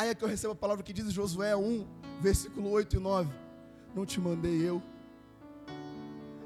Aí 0.00 0.08
é 0.08 0.14
que 0.14 0.24
eu 0.24 0.28
recebo 0.28 0.54
a 0.54 0.56
palavra 0.56 0.82
que 0.82 0.94
diz 0.94 1.12
Josué 1.12 1.54
1, 1.54 1.86
versículo 2.22 2.70
8 2.70 2.96
e 2.96 2.98
9: 2.98 3.30
Não 3.94 4.06
te 4.06 4.18
mandei 4.18 4.66
eu, 4.66 4.82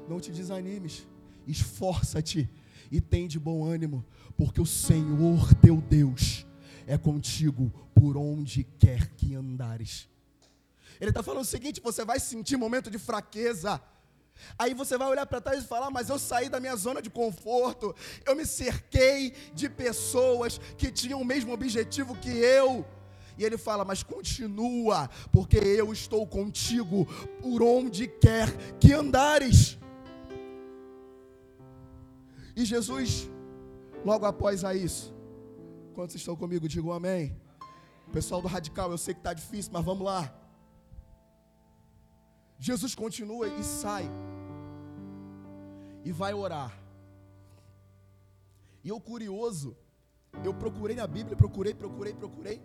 não 0.09 0.19
te 0.19 0.29
desanimes, 0.29 1.07
esforça-te 1.47 2.49
e 2.91 2.99
tem 2.99 3.29
de 3.29 3.39
bom 3.39 3.63
ânimo, 3.63 4.05
porque 4.35 4.59
o 4.59 4.65
Senhor 4.65 5.53
teu 5.61 5.77
Deus 5.77 6.45
é 6.85 6.97
contigo 6.97 7.71
por 7.93 8.17
onde 8.17 8.65
quer 8.77 9.07
que 9.11 9.33
andares. 9.35 10.09
Ele 10.99 11.11
está 11.11 11.23
falando 11.23 11.43
o 11.43 11.45
seguinte: 11.45 11.79
você 11.79 12.03
vai 12.03 12.19
sentir 12.19 12.57
momento 12.57 12.91
de 12.91 12.99
fraqueza. 12.99 13.81
Aí 14.59 14.73
você 14.73 14.97
vai 14.97 15.07
olhar 15.07 15.25
para 15.25 15.39
trás 15.39 15.63
e 15.63 15.65
falar, 15.65 15.89
mas 15.89 16.09
eu 16.09 16.19
saí 16.19 16.49
da 16.49 16.59
minha 16.59 16.75
zona 16.75 17.01
de 17.01 17.09
conforto, 17.09 17.95
eu 18.25 18.35
me 18.35 18.45
cerquei 18.45 19.33
de 19.53 19.69
pessoas 19.69 20.57
que 20.77 20.91
tinham 20.91 21.21
o 21.21 21.23
mesmo 21.23 21.53
objetivo 21.53 22.17
que 22.17 22.31
eu. 22.31 22.85
E 23.37 23.43
ele 23.43 23.57
fala, 23.57 23.83
mas 23.83 24.01
continua, 24.01 25.09
porque 25.31 25.57
eu 25.57 25.91
estou 25.91 26.25
contigo 26.25 27.05
por 27.41 27.61
onde 27.61 28.07
quer 28.07 28.47
que 28.79 28.93
andares. 28.93 29.77
E 32.55 32.63
Jesus, 32.63 33.29
logo 34.05 34.25
após 34.25 34.63
a 34.63 34.73
isso, 34.73 35.13
quantos 35.93 36.15
estão 36.15 36.35
comigo, 36.35 36.67
digam 36.67 36.91
amém. 36.91 37.35
Pessoal 38.13 38.41
do 38.41 38.47
radical, 38.47 38.91
eu 38.91 38.97
sei 38.97 39.13
que 39.13 39.19
está 39.19 39.33
difícil, 39.33 39.71
mas 39.73 39.83
vamos 39.83 40.05
lá. 40.05 40.33
Jesus 42.57 42.95
continua 42.95 43.47
e 43.49 43.63
sai 43.63 44.09
e 46.05 46.11
vai 46.11 46.33
orar. 46.33 46.71
E 48.83 48.89
eu 48.89 48.99
curioso, 48.99 49.75
eu 50.43 50.53
procurei 50.53 50.95
na 50.95 51.07
Bíblia, 51.07 51.35
procurei, 51.35 51.73
procurei, 51.73 52.13
procurei. 52.13 52.61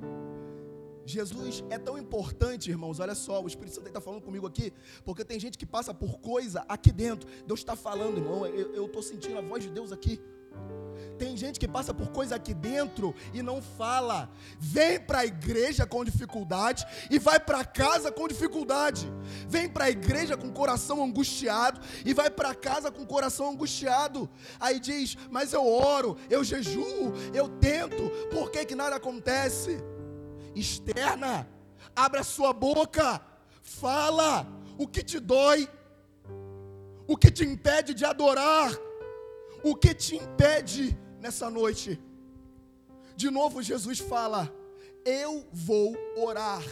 Jesus 1.05 1.65
é 1.71 1.79
tão 1.79 1.99
importante, 1.99 2.71
irmãos. 2.71 3.01
Olha 3.01 3.15
só, 3.15 3.43
o 3.43 3.47
Espírito 3.47 3.75
Santo 3.75 3.89
está 3.89 4.01
falando 4.01 4.23
comigo 4.23 4.47
aqui, 4.47 4.73
porque 5.05 5.25
tem 5.25 5.39
gente 5.39 5.59
que 5.59 5.67
passa 5.67 5.93
por 5.93 6.19
coisa 6.19 6.65
aqui 6.69 6.93
dentro. 6.93 7.29
Deus 7.47 7.61
está 7.61 7.77
falando, 7.77 8.19
irmão. 8.19 8.47
Eu 8.47 8.87
estou 8.87 9.03
sentindo 9.03 9.39
a 9.39 9.43
voz 9.43 9.63
de 9.63 9.71
Deus 9.71 9.93
aqui. 9.93 10.21
Tem 11.19 11.37
gente 11.37 11.61
que 11.61 11.69
passa 11.69 11.93
por 11.93 12.09
coisa 12.09 12.37
aqui 12.37 12.55
dentro 12.55 13.15
e 13.35 13.43
não 13.43 13.61
fala. 13.61 14.31
Vem 14.59 14.99
para 14.99 15.21
a 15.21 15.27
igreja 15.27 15.87
com 15.87 16.05
dificuldade 16.05 16.87
e 17.11 17.19
vai 17.19 17.39
para 17.39 17.65
casa 17.65 18.11
com 18.11 18.27
dificuldade. 18.27 19.07
Vem 19.47 19.69
para 19.69 19.85
a 19.85 19.91
igreja 19.91 20.37
com 20.37 20.51
coração 20.51 21.03
angustiado 21.03 21.81
e 22.07 22.15
vai 22.15 22.31
para 22.31 22.55
casa 22.55 22.91
com 22.91 23.05
coração 23.05 23.51
angustiado. 23.51 24.31
Aí 24.59 24.81
diz: 24.81 25.17
Mas 25.31 25.53
eu 25.53 25.67
oro, 25.67 26.17
eu 26.31 26.43
jejuo, 26.43 27.13
eu 27.35 27.49
tento, 27.49 28.11
por 28.31 28.51
que, 28.51 28.65
que 28.65 28.75
nada 28.75 28.97
acontece? 28.97 29.79
Externa, 30.55 31.49
abre 31.95 32.21
a 32.21 32.25
sua 32.25 32.53
boca, 32.53 33.21
fala 33.63 34.47
o 34.79 34.87
que 34.87 35.03
te 35.03 35.19
dói, 35.21 35.69
o 37.07 37.17
que 37.17 37.31
te 37.31 37.45
impede 37.45 37.95
de 37.95 38.05
adorar, 38.05 38.73
o 39.63 39.75
que 39.75 39.95
te 39.95 40.17
impede 40.17 40.97
nessa 41.19 41.51
noite. 41.51 42.01
De 43.17 43.31
novo, 43.31 43.63
Jesus 43.63 43.99
fala: 43.99 44.53
Eu 45.05 45.47
vou 45.53 45.97
orar. 46.17 46.63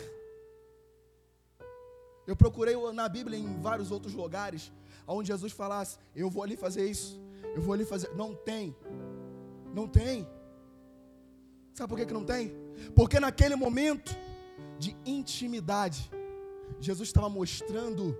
Eu 2.26 2.36
procurei 2.36 2.76
na 2.92 3.08
Bíblia 3.08 3.38
em 3.38 3.60
vários 3.60 3.90
outros 3.90 4.14
lugares 4.14 4.72
onde 5.06 5.28
Jesus 5.28 5.52
falasse: 5.52 5.98
Eu 6.14 6.30
vou 6.30 6.42
ali 6.42 6.56
fazer 6.56 6.88
isso, 6.88 7.20
eu 7.54 7.62
vou 7.62 7.72
ali 7.72 7.84
fazer. 7.84 8.14
Não 8.14 8.34
tem, 8.34 8.76
não 9.74 9.88
tem. 9.88 10.28
Sabe 11.74 11.88
por 11.88 11.98
que, 11.98 12.06
que 12.06 12.12
não 12.12 12.24
tem? 12.24 12.67
Porque 12.94 13.18
naquele 13.20 13.56
momento 13.56 14.16
de 14.78 14.96
intimidade, 15.04 16.10
Jesus 16.80 17.08
estava 17.08 17.28
mostrando 17.28 18.16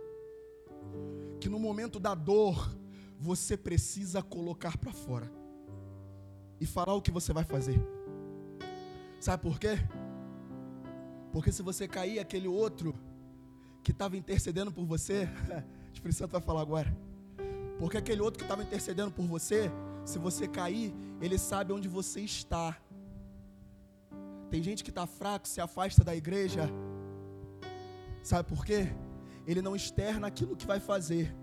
que 1.41 1.49
no 1.49 1.59
momento 1.59 2.01
da 2.01 2.15
dor, 2.15 2.77
você 3.19 3.57
precisa 3.57 4.23
colocar 4.23 4.77
para 4.77 4.93
fora 4.93 5.31
e 6.61 6.67
falar 6.67 6.95
o 6.95 7.03
que 7.03 7.11
você 7.11 7.33
vai 7.33 7.45
fazer. 7.45 7.81
Sabe 9.21 9.43
por 9.43 9.59
quê? 9.59 9.79
Porque 11.33 11.53
se 11.53 11.63
você 11.63 11.87
cair, 11.87 12.19
aquele 12.19 12.49
outro 12.49 12.95
que 13.83 13.91
estava 13.91 14.17
intercedendo 14.17 14.73
por 14.73 14.85
você, 14.85 15.29
o 15.91 15.93
Espírito 15.93 16.19
Santo 16.19 16.33
vai 16.33 16.41
falar 16.41 16.63
agora. 16.63 16.97
Porque 17.79 17.97
aquele 17.97 18.21
outro 18.21 18.39
que 18.39 18.45
estava 18.45 18.63
intercedendo 18.63 19.11
por 19.11 19.25
você, 19.25 19.71
se 20.05 20.19
você 20.19 20.49
cair, 20.49 20.93
ele 21.21 21.39
sabe 21.39 21.73
onde 21.73 21.89
você 21.89 22.21
está. 22.21 22.77
Tem 24.51 24.63
gente 24.63 24.83
que 24.83 24.91
está 24.91 25.07
fraco, 25.07 25.47
se 25.47 25.61
afasta 25.61 26.03
da 26.03 26.15
igreja. 26.15 26.69
Sabe 28.23 28.49
por 28.49 28.65
quê? 28.65 28.89
Ele 29.47 29.63
não 29.63 29.77
externa 29.77 30.27
aquilo 30.27 30.57
que 30.57 30.67
vai 30.67 30.81
fazer. 30.81 31.35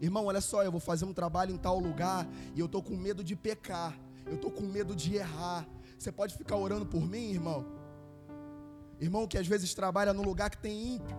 Irmão, 0.00 0.26
olha 0.26 0.40
só, 0.40 0.62
eu 0.62 0.70
vou 0.70 0.80
fazer 0.80 1.04
um 1.04 1.12
trabalho 1.12 1.52
em 1.52 1.58
tal 1.58 1.78
lugar 1.78 2.26
e 2.54 2.60
eu 2.60 2.66
estou 2.66 2.82
com 2.82 2.96
medo 2.96 3.24
de 3.24 3.34
pecar 3.34 3.98
eu 4.28 4.36
estou 4.36 4.50
com 4.50 4.62
medo 4.62 4.94
de 4.94 5.16
errar. 5.16 5.66
Você 5.98 6.12
pode 6.12 6.36
ficar 6.36 6.56
orando 6.56 6.86
por 6.86 7.00
mim, 7.00 7.30
irmão? 7.30 7.64
Irmão 9.00 9.26
que 9.26 9.38
às 9.38 9.46
vezes 9.46 9.74
trabalha 9.74 10.12
num 10.12 10.22
lugar 10.22 10.50
que 10.50 10.58
tem 10.58 10.96
ímpio. 10.96 11.16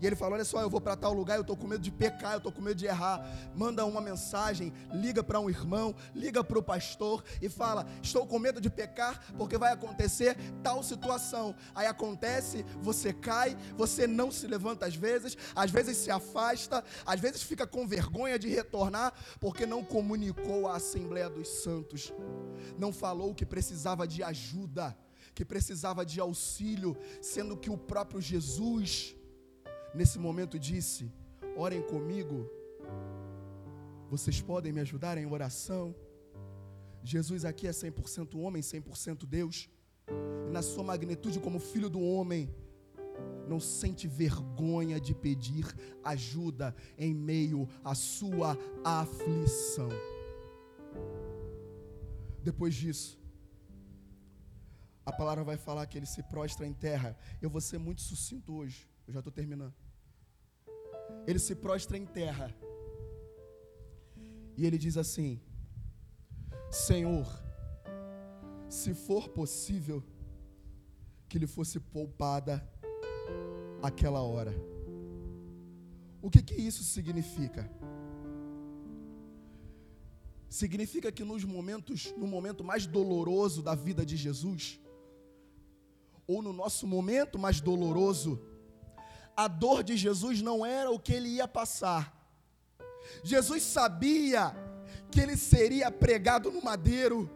E 0.00 0.06
ele 0.06 0.16
falou: 0.16 0.34
Olha 0.34 0.44
só, 0.44 0.60
eu 0.60 0.70
vou 0.70 0.80
para 0.80 0.96
tal 0.96 1.12
lugar, 1.12 1.36
eu 1.36 1.40
estou 1.40 1.56
com 1.56 1.66
medo 1.66 1.82
de 1.82 1.90
pecar, 1.90 2.32
eu 2.32 2.38
estou 2.38 2.52
com 2.52 2.60
medo 2.60 2.76
de 2.76 2.86
errar. 2.86 3.26
Manda 3.54 3.84
uma 3.84 4.00
mensagem, 4.00 4.72
liga 4.92 5.22
para 5.22 5.40
um 5.40 5.48
irmão, 5.48 5.94
liga 6.14 6.44
para 6.44 6.58
o 6.58 6.62
pastor 6.62 7.24
e 7.40 7.48
fala: 7.48 7.86
Estou 8.02 8.26
com 8.26 8.38
medo 8.38 8.60
de 8.60 8.68
pecar 8.68 9.20
porque 9.36 9.56
vai 9.56 9.72
acontecer 9.72 10.36
tal 10.62 10.82
situação. 10.82 11.54
Aí 11.74 11.86
acontece, 11.86 12.64
você 12.80 13.12
cai, 13.12 13.56
você 13.76 14.06
não 14.06 14.30
se 14.30 14.46
levanta 14.46 14.86
às 14.86 14.94
vezes, 14.94 15.36
às 15.54 15.70
vezes 15.70 15.96
se 15.96 16.10
afasta, 16.10 16.84
às 17.04 17.20
vezes 17.20 17.42
fica 17.42 17.66
com 17.66 17.86
vergonha 17.86 18.38
de 18.38 18.48
retornar 18.48 19.12
porque 19.40 19.64
não 19.64 19.84
comunicou 19.84 20.68
à 20.68 20.76
Assembleia 20.76 21.28
dos 21.30 21.48
Santos, 21.48 22.12
não 22.78 22.92
falou 22.92 23.34
que 23.34 23.46
precisava 23.46 24.06
de 24.06 24.22
ajuda, 24.22 24.96
que 25.34 25.44
precisava 25.44 26.04
de 26.04 26.20
auxílio, 26.20 26.96
sendo 27.20 27.56
que 27.56 27.70
o 27.70 27.76
próprio 27.76 28.20
Jesus 28.20 29.14
nesse 29.96 30.18
momento 30.18 30.58
disse: 30.58 31.10
Orem 31.56 31.82
comigo. 31.82 32.48
Vocês 34.10 34.40
podem 34.40 34.72
me 34.72 34.80
ajudar 34.80 35.18
em 35.18 35.26
oração? 35.26 35.94
Jesus 37.02 37.44
aqui 37.44 37.66
é 37.66 37.70
100% 37.70 38.38
homem, 38.38 38.62
100% 38.62 39.24
Deus. 39.26 39.68
Na 40.52 40.62
sua 40.62 40.84
magnitude 40.84 41.40
como 41.40 41.58
filho 41.58 41.90
do 41.90 42.00
homem, 42.00 42.54
não 43.48 43.58
sente 43.58 44.06
vergonha 44.06 45.00
de 45.00 45.14
pedir 45.14 45.66
ajuda 46.04 46.74
em 46.96 47.12
meio 47.14 47.68
à 47.82 47.94
sua 47.94 48.56
aflição. 48.84 49.88
Depois 52.42 52.74
disso, 52.74 53.18
a 55.04 55.12
palavra 55.12 55.42
vai 55.42 55.56
falar 55.56 55.86
que 55.86 55.98
ele 55.98 56.06
se 56.06 56.22
prostra 56.22 56.66
em 56.66 56.72
terra. 56.72 57.16
Eu 57.40 57.50
vou 57.50 57.60
ser 57.60 57.78
muito 57.78 58.02
sucinto 58.02 58.54
hoje. 58.54 58.88
Eu 59.06 59.12
já 59.12 59.20
estou 59.20 59.32
terminando 59.32 59.74
ele 61.26 61.38
se 61.38 61.54
prostra 61.54 61.96
em 61.96 62.06
terra. 62.06 62.54
E 64.56 64.64
ele 64.66 64.78
diz 64.78 64.96
assim: 64.96 65.40
Senhor, 66.70 67.26
se 68.68 68.94
for 68.94 69.28
possível 69.28 70.02
que 71.28 71.38
lhe 71.38 71.46
fosse 71.46 71.78
poupada 71.78 72.66
aquela 73.82 74.22
hora. 74.22 74.54
O 76.22 76.30
que, 76.30 76.42
que 76.42 76.54
isso 76.54 76.82
significa? 76.82 77.70
Significa 80.48 81.12
que 81.12 81.24
nos 81.24 81.44
momentos, 81.44 82.14
no 82.16 82.26
momento 82.26 82.64
mais 82.64 82.86
doloroso 82.86 83.62
da 83.62 83.74
vida 83.74 84.06
de 84.06 84.16
Jesus, 84.16 84.80
ou 86.26 86.40
no 86.42 86.52
nosso 86.52 86.86
momento 86.86 87.38
mais 87.38 87.60
doloroso, 87.60 88.40
a 89.36 89.48
dor 89.48 89.82
de 89.82 89.96
Jesus 89.96 90.40
não 90.40 90.64
era 90.64 90.90
o 90.90 90.98
que 90.98 91.12
ele 91.12 91.28
ia 91.28 91.46
passar. 91.46 92.12
Jesus 93.22 93.62
sabia 93.62 94.54
que 95.10 95.20
ele 95.20 95.36
seria 95.36 95.90
pregado 95.90 96.50
no 96.50 96.62
madeiro. 96.62 97.30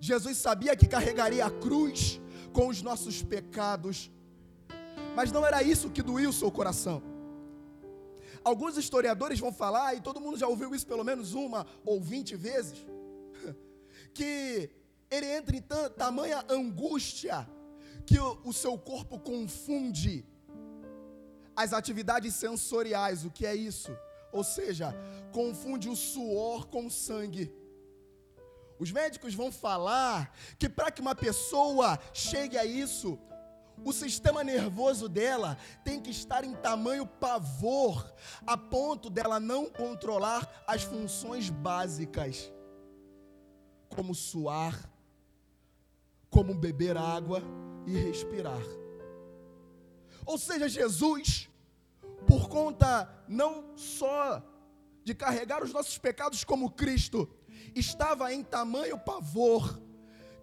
Jesus 0.00 0.36
sabia 0.38 0.76
que 0.76 0.86
carregaria 0.86 1.44
a 1.44 1.50
cruz 1.50 2.20
com 2.52 2.68
os 2.68 2.80
nossos 2.80 3.22
pecados. 3.22 4.10
Mas 5.16 5.32
não 5.32 5.44
era 5.44 5.62
isso 5.62 5.90
que 5.90 6.02
doía 6.02 6.28
o 6.28 6.32
seu 6.32 6.50
coração. 6.50 7.02
Alguns 8.44 8.76
historiadores 8.76 9.40
vão 9.40 9.52
falar, 9.52 9.94
e 9.94 10.00
todo 10.00 10.20
mundo 10.20 10.38
já 10.38 10.46
ouviu 10.46 10.72
isso 10.74 10.86
pelo 10.86 11.02
menos 11.02 11.34
uma 11.34 11.66
ou 11.84 12.00
vinte 12.00 12.36
vezes, 12.36 12.86
que 14.14 14.70
ele 15.10 15.26
entra 15.26 15.56
em 15.56 15.62
tamanha 15.96 16.44
angústia 16.48 17.48
que 18.06 18.18
o, 18.20 18.38
o 18.44 18.52
seu 18.52 18.78
corpo 18.78 19.18
confunde 19.18 20.24
as 21.56 21.72
atividades 21.72 22.34
sensoriais. 22.34 23.24
O 23.24 23.30
que 23.30 23.46
é 23.46 23.54
isso? 23.54 23.96
Ou 24.32 24.44
seja, 24.44 24.94
confunde 25.32 25.88
o 25.88 25.96
suor 25.96 26.66
com 26.66 26.86
o 26.86 26.90
sangue. 26.90 27.52
Os 28.78 28.92
médicos 28.92 29.34
vão 29.34 29.50
falar 29.50 30.32
que 30.58 30.68
para 30.68 30.90
que 30.90 31.00
uma 31.00 31.14
pessoa 31.14 31.98
chegue 32.12 32.58
a 32.58 32.64
isso, 32.64 33.18
o 33.84 33.92
sistema 33.92 34.44
nervoso 34.44 35.08
dela 35.08 35.56
tem 35.84 36.00
que 36.00 36.10
estar 36.10 36.44
em 36.44 36.54
tamanho 36.54 37.06
pavor, 37.06 38.12
a 38.46 38.56
ponto 38.56 39.08
dela 39.08 39.40
não 39.40 39.66
controlar 39.66 40.64
as 40.66 40.82
funções 40.82 41.48
básicas, 41.48 42.52
como 43.88 44.14
suar, 44.14 44.90
como 46.28 46.54
beber 46.54 46.96
água 46.96 47.42
e 47.86 47.96
respirar. 47.96 48.85
Ou 50.26 50.36
seja, 50.36 50.68
Jesus, 50.68 51.48
por 52.26 52.48
conta 52.48 53.08
não 53.28 53.76
só 53.76 54.42
de 55.04 55.14
carregar 55.14 55.62
os 55.62 55.72
nossos 55.72 55.96
pecados 55.96 56.42
como 56.42 56.70
Cristo, 56.70 57.28
estava 57.74 58.34
em 58.34 58.42
tamanho 58.42 58.98
pavor 58.98 59.80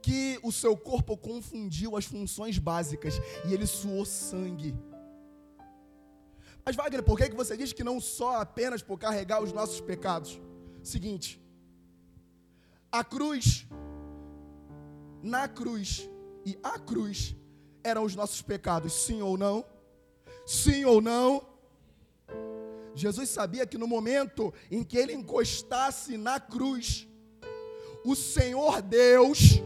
que 0.02 0.40
o 0.42 0.52
seu 0.52 0.76
corpo 0.76 1.18
confundiu 1.18 1.98
as 1.98 2.06
funções 2.06 2.58
básicas 2.58 3.16
e 3.46 3.54
ele 3.54 3.68
suou 3.68 4.06
sangue. 4.06 4.74
Mas 6.66 6.78
Wagner, 6.78 7.04
por 7.04 7.18
que 7.18 7.30
você 7.36 7.58
diz 7.58 7.74
que 7.74 7.84
não 7.84 8.00
só 8.00 8.40
apenas 8.40 8.82
por 8.82 8.98
carregar 8.98 9.44
os 9.44 9.52
nossos 9.52 9.82
pecados? 9.82 10.40
Seguinte, 10.82 11.42
a 12.90 13.04
cruz, 13.04 13.68
na 15.22 15.48
cruz 15.48 16.10
e 16.46 16.58
a 16.64 16.80
cruz 16.80 17.36
eram 17.84 18.04
os 18.04 18.16
nossos 18.16 18.42
pecados, 18.42 18.94
sim 18.94 19.22
ou 19.22 19.38
não? 19.38 19.66
Sim 20.46 20.86
ou 20.86 21.02
não? 21.02 21.42
Jesus 22.96 23.30
sabia 23.30 23.66
que 23.66 23.78
no 23.78 23.88
momento 23.88 24.54
em 24.70 24.84
que 24.84 24.98
ele 24.98 25.14
encostasse 25.14 26.18
na 26.18 26.40
cruz, 26.40 27.08
o 28.06 28.16
Senhor 28.16 28.82
Deus 28.82 29.62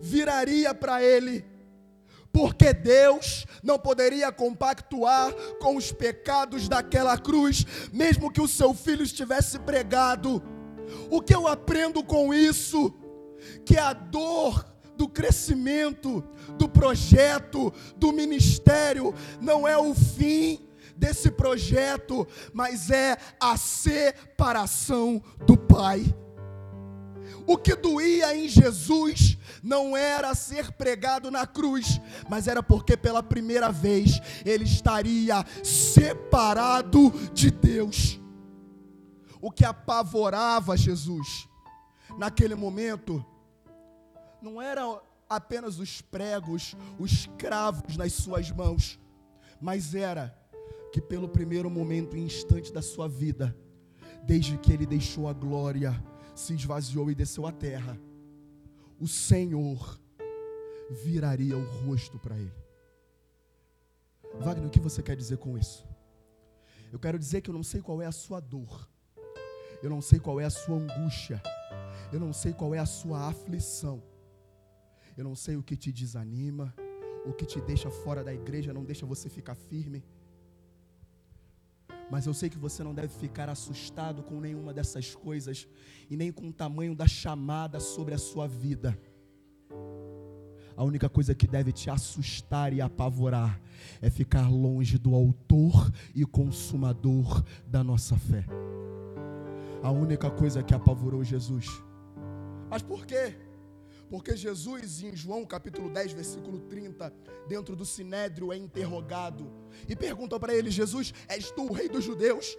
viraria 0.00 0.74
para 0.74 1.02
ele, 1.02 1.44
porque 2.32 2.74
Deus 2.74 3.46
não 3.62 3.78
poderia 3.78 4.30
compactuar 4.30 5.32
com 5.58 5.76
os 5.76 5.90
pecados 5.90 6.68
daquela 6.68 7.16
cruz, 7.16 7.64
mesmo 7.92 8.30
que 8.30 8.42
o 8.42 8.48
seu 8.48 8.74
filho 8.74 9.02
estivesse 9.02 9.58
pregado. 9.58 10.42
O 11.10 11.22
que 11.22 11.34
eu 11.34 11.46
aprendo 11.48 12.04
com 12.04 12.34
isso? 12.34 12.94
Que 13.64 13.78
a 13.78 13.92
dor 13.92 14.64
do 14.96 15.08
crescimento, 15.08 16.24
do 16.58 16.68
projeto, 16.68 17.72
do 17.96 18.12
ministério, 18.12 19.14
não 19.40 19.66
é 19.66 19.76
o 19.76 19.94
fim 19.94 20.66
desse 20.96 21.30
projeto, 21.30 22.26
mas 22.52 22.90
é 22.90 23.16
a 23.40 23.56
separação 23.56 25.22
do 25.46 25.56
Pai. 25.56 26.04
O 27.46 27.56
que 27.56 27.76
doía 27.76 28.36
em 28.36 28.48
Jesus 28.48 29.38
não 29.62 29.96
era 29.96 30.34
ser 30.34 30.72
pregado 30.72 31.30
na 31.30 31.46
cruz, 31.46 32.00
mas 32.28 32.48
era 32.48 32.62
porque 32.62 32.96
pela 32.96 33.22
primeira 33.22 33.70
vez 33.70 34.20
ele 34.44 34.64
estaria 34.64 35.44
separado 35.62 37.10
de 37.32 37.50
Deus. 37.50 38.20
O 39.40 39.50
que 39.50 39.64
apavorava 39.64 40.76
Jesus 40.76 41.48
naquele 42.18 42.54
momento 42.54 43.24
não 44.40 44.60
era 44.60 45.00
apenas 45.28 45.78
os 45.78 46.00
pregos, 46.00 46.76
os 46.98 47.26
cravos 47.38 47.96
nas 47.96 48.12
suas 48.12 48.50
mãos, 48.50 48.98
mas 49.60 49.94
era 49.94 50.36
que 50.92 51.00
pelo 51.00 51.28
primeiro 51.28 51.68
momento 51.68 52.16
e 52.16 52.20
instante 52.20 52.72
da 52.72 52.80
sua 52.80 53.08
vida, 53.08 53.56
desde 54.24 54.56
que 54.58 54.72
ele 54.72 54.86
deixou 54.86 55.28
a 55.28 55.32
glória, 55.32 55.92
se 56.34 56.54
esvaziou 56.54 57.10
e 57.10 57.14
desceu 57.14 57.46
à 57.46 57.52
terra, 57.52 57.98
o 59.00 59.06
Senhor 59.06 60.00
viraria 61.02 61.56
o 61.56 61.86
rosto 61.86 62.18
para 62.18 62.36
ele. 62.36 62.54
Wagner, 64.40 64.66
o 64.66 64.70
que 64.70 64.80
você 64.80 65.02
quer 65.02 65.16
dizer 65.16 65.38
com 65.38 65.56
isso? 65.58 65.86
Eu 66.92 66.98
quero 66.98 67.18
dizer 67.18 67.40
que 67.40 67.50
eu 67.50 67.54
não 67.54 67.62
sei 67.62 67.80
qual 67.80 68.00
é 68.00 68.06
a 68.06 68.12
sua 68.12 68.40
dor, 68.40 68.88
eu 69.82 69.90
não 69.90 70.00
sei 70.00 70.18
qual 70.18 70.40
é 70.40 70.44
a 70.44 70.50
sua 70.50 70.76
angústia, 70.76 71.42
eu 72.12 72.20
não 72.20 72.32
sei 72.32 72.52
qual 72.52 72.74
é 72.74 72.78
a 72.78 72.86
sua 72.86 73.28
aflição, 73.28 74.02
eu 75.16 75.24
não 75.24 75.34
sei 75.34 75.56
o 75.56 75.62
que 75.62 75.76
te 75.76 75.90
desanima, 75.90 76.74
o 77.24 77.32
que 77.32 77.46
te 77.46 77.60
deixa 77.60 77.90
fora 77.90 78.22
da 78.22 78.32
igreja, 78.32 78.72
não 78.72 78.84
deixa 78.84 79.06
você 79.06 79.28
ficar 79.28 79.54
firme. 79.54 80.04
Mas 82.10 82.26
eu 82.26 82.34
sei 82.34 82.48
que 82.48 82.58
você 82.58 82.84
não 82.84 82.94
deve 82.94 83.08
ficar 83.08 83.48
assustado 83.48 84.22
com 84.22 84.40
nenhuma 84.40 84.72
dessas 84.72 85.14
coisas 85.14 85.66
e 86.08 86.16
nem 86.16 86.30
com 86.30 86.48
o 86.48 86.52
tamanho 86.52 86.94
da 86.94 87.06
chamada 87.06 87.80
sobre 87.80 88.14
a 88.14 88.18
sua 88.18 88.46
vida. 88.46 88.96
A 90.76 90.84
única 90.84 91.08
coisa 91.08 91.34
que 91.34 91.46
deve 91.46 91.72
te 91.72 91.88
assustar 91.88 92.72
e 92.72 92.80
apavorar 92.82 93.58
é 94.00 94.10
ficar 94.10 94.48
longe 94.50 94.98
do 94.98 95.14
autor 95.14 95.90
e 96.14 96.24
consumador 96.24 97.42
da 97.66 97.82
nossa 97.82 98.16
fé. 98.18 98.44
A 99.82 99.90
única 99.90 100.30
coisa 100.30 100.62
que 100.62 100.74
apavorou 100.74 101.24
Jesus. 101.24 101.66
Mas 102.68 102.82
por 102.82 103.06
quê? 103.06 103.45
Porque 104.08 104.36
Jesus, 104.36 105.02
em 105.02 105.16
João 105.16 105.44
capítulo 105.44 105.90
10, 105.90 106.12
versículo 106.12 106.60
30, 106.60 107.12
dentro 107.48 107.74
do 107.74 107.84
sinédrio, 107.84 108.52
é 108.52 108.56
interrogado. 108.56 109.50
E 109.88 109.96
perguntam 109.96 110.38
para 110.38 110.54
ele: 110.54 110.70
Jesus, 110.70 111.12
és 111.28 111.50
tu 111.50 111.64
o 111.64 111.72
rei 111.72 111.88
dos 111.88 112.04
judeus? 112.04 112.56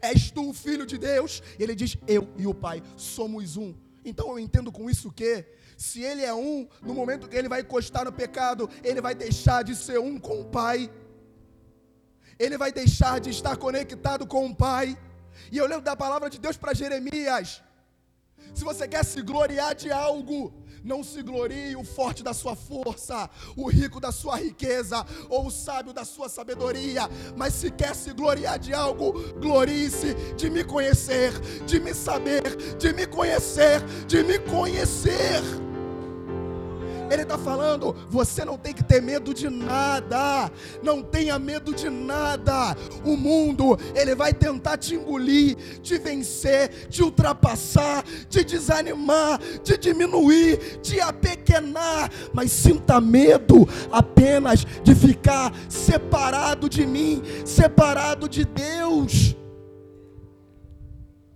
És 0.00 0.30
tu 0.30 0.50
o 0.50 0.54
filho 0.54 0.86
de 0.86 0.98
Deus? 0.98 1.42
E 1.58 1.62
ele 1.62 1.74
diz: 1.74 1.96
Eu 2.06 2.28
e 2.36 2.46
o 2.46 2.54
Pai 2.54 2.82
somos 2.96 3.56
um. 3.56 3.74
Então 4.04 4.28
eu 4.30 4.38
entendo 4.38 4.70
com 4.70 4.90
isso 4.90 5.10
que, 5.10 5.46
se 5.76 6.02
ele 6.02 6.22
é 6.22 6.34
um, 6.34 6.68
no 6.82 6.92
momento 6.92 7.28
que 7.28 7.36
ele 7.36 7.48
vai 7.48 7.62
encostar 7.62 8.04
no 8.04 8.12
pecado, 8.12 8.68
ele 8.82 9.00
vai 9.00 9.14
deixar 9.14 9.64
de 9.64 9.74
ser 9.74 9.98
um 9.98 10.18
com 10.18 10.40
o 10.42 10.44
Pai. 10.44 10.90
Ele 12.38 12.58
vai 12.58 12.70
deixar 12.70 13.20
de 13.20 13.30
estar 13.30 13.56
conectado 13.56 14.26
com 14.26 14.46
o 14.46 14.54
Pai. 14.54 14.98
E 15.50 15.56
eu 15.56 15.66
lembro 15.66 15.84
da 15.84 15.96
palavra 15.96 16.28
de 16.28 16.38
Deus 16.38 16.56
para 16.56 16.74
Jeremias. 16.74 17.62
Se 18.52 18.62
você 18.62 18.86
quer 18.86 19.04
se 19.04 19.22
gloriar 19.22 19.74
de 19.74 19.90
algo, 19.90 20.52
não 20.84 21.02
se 21.02 21.22
glorie 21.22 21.74
o 21.74 21.82
forte 21.82 22.22
da 22.22 22.34
sua 22.34 22.54
força, 22.54 23.28
o 23.56 23.68
rico 23.68 23.98
da 23.98 24.12
sua 24.12 24.36
riqueza, 24.36 25.04
ou 25.30 25.46
o 25.46 25.50
sábio 25.50 25.92
da 25.92 26.04
sua 26.04 26.28
sabedoria, 26.28 27.08
mas 27.36 27.54
se 27.54 27.70
quer 27.70 27.94
se 27.94 28.12
gloriar 28.12 28.58
de 28.58 28.74
algo, 28.74 29.12
glorie-se 29.40 30.14
de 30.36 30.50
me 30.50 30.62
conhecer, 30.62 31.32
de 31.66 31.80
me 31.80 31.94
saber, 31.94 32.76
de 32.78 32.92
me 32.92 33.06
conhecer, 33.06 33.80
de 34.06 34.22
me 34.22 34.38
conhecer. 34.38 35.63
Ele 37.10 37.22
está 37.22 37.36
falando: 37.38 37.94
você 38.08 38.44
não 38.44 38.56
tem 38.56 38.72
que 38.72 38.82
ter 38.82 39.00
medo 39.00 39.32
de 39.32 39.48
nada, 39.48 40.50
não 40.82 41.02
tenha 41.02 41.38
medo 41.38 41.74
de 41.74 41.90
nada. 41.90 42.76
O 43.04 43.16
mundo, 43.16 43.78
ele 43.94 44.14
vai 44.14 44.32
tentar 44.32 44.76
te 44.76 44.94
engolir, 44.94 45.56
te 45.80 45.98
vencer, 45.98 46.88
te 46.88 47.02
ultrapassar, 47.02 48.04
te 48.28 48.44
desanimar, 48.44 49.38
te 49.62 49.76
diminuir, 49.76 50.80
te 50.82 51.00
apequenar, 51.00 52.10
mas 52.32 52.50
sinta 52.50 53.00
medo 53.00 53.68
apenas 53.90 54.64
de 54.82 54.94
ficar 54.94 55.52
separado 55.68 56.68
de 56.68 56.86
mim, 56.86 57.22
separado 57.44 58.28
de 58.28 58.44
Deus 58.44 59.34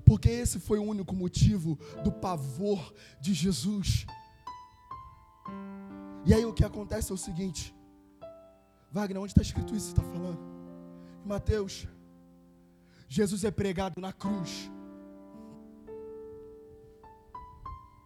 porque 0.08 0.30
esse 0.30 0.58
foi 0.58 0.78
o 0.78 0.82
único 0.82 1.14
motivo 1.14 1.78
do 2.02 2.10
pavor 2.10 2.94
de 3.20 3.34
Jesus. 3.34 4.06
E 6.28 6.34
aí 6.34 6.44
o 6.44 6.52
que 6.52 6.64
acontece 6.70 7.10
é 7.10 7.14
o 7.14 7.24
seguinte: 7.26 7.74
Wagner, 8.92 9.22
onde 9.22 9.32
está 9.32 9.40
escrito 9.40 9.74
isso? 9.74 9.86
Você 9.86 9.92
está 9.92 10.02
falando? 10.02 10.38
Em 11.24 11.28
Mateus. 11.28 11.74
Jesus 13.08 13.44
é 13.44 13.50
pregado 13.50 13.98
na 14.06 14.12
cruz. 14.12 14.70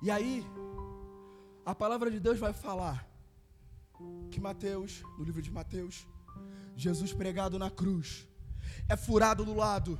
E 0.00 0.08
aí, 0.16 0.46
a 1.66 1.74
palavra 1.74 2.08
de 2.12 2.20
Deus 2.20 2.38
vai 2.38 2.52
falar 2.52 2.96
que 4.30 4.40
Mateus, 4.40 5.02
no 5.18 5.24
livro 5.24 5.42
de 5.42 5.50
Mateus, 5.50 6.06
Jesus 6.76 7.12
pregado 7.12 7.58
na 7.58 7.70
cruz, 7.70 8.28
é 8.88 8.96
furado 8.96 9.44
do 9.44 9.54
lado. 9.54 9.98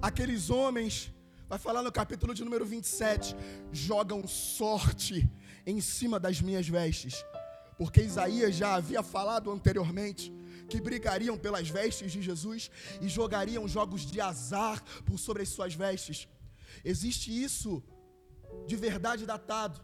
Aqueles 0.00 0.48
homens, 0.48 1.12
vai 1.46 1.58
falar 1.58 1.82
no 1.82 1.92
capítulo 1.92 2.32
de 2.34 2.42
número 2.42 2.64
27, 2.64 3.36
jogam 3.70 4.26
sorte 4.26 5.30
em 5.66 5.80
cima 5.80 6.18
das 6.20 6.40
minhas 6.40 6.68
vestes. 6.68 7.24
Porque 7.76 8.00
Isaías 8.00 8.54
já 8.54 8.74
havia 8.74 9.02
falado 9.02 9.50
anteriormente 9.50 10.32
que 10.68 10.80
brigariam 10.80 11.36
pelas 11.36 11.68
vestes 11.68 12.12
de 12.12 12.22
Jesus 12.22 12.70
e 13.00 13.08
jogariam 13.08 13.68
jogos 13.68 14.06
de 14.06 14.20
azar 14.20 14.82
por 15.04 15.18
sobre 15.18 15.42
as 15.42 15.48
suas 15.48 15.74
vestes. 15.74 16.28
Existe 16.84 17.30
isso 17.30 17.82
de 18.66 18.76
verdade 18.76 19.26
datado 19.26 19.80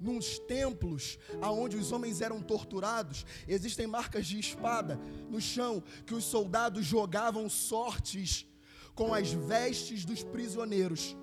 nos 0.00 0.38
templos 0.38 1.18
aonde 1.42 1.76
os 1.76 1.92
homens 1.92 2.22
eram 2.22 2.40
torturados, 2.40 3.26
existem 3.46 3.86
marcas 3.86 4.26
de 4.26 4.38
espada 4.40 4.98
no 5.28 5.40
chão 5.40 5.82
que 6.06 6.14
os 6.14 6.24
soldados 6.24 6.86
jogavam 6.86 7.48
sortes 7.50 8.46
com 8.94 9.12
as 9.12 9.30
vestes 9.30 10.04
dos 10.04 10.22
prisioneiros. 10.22 11.16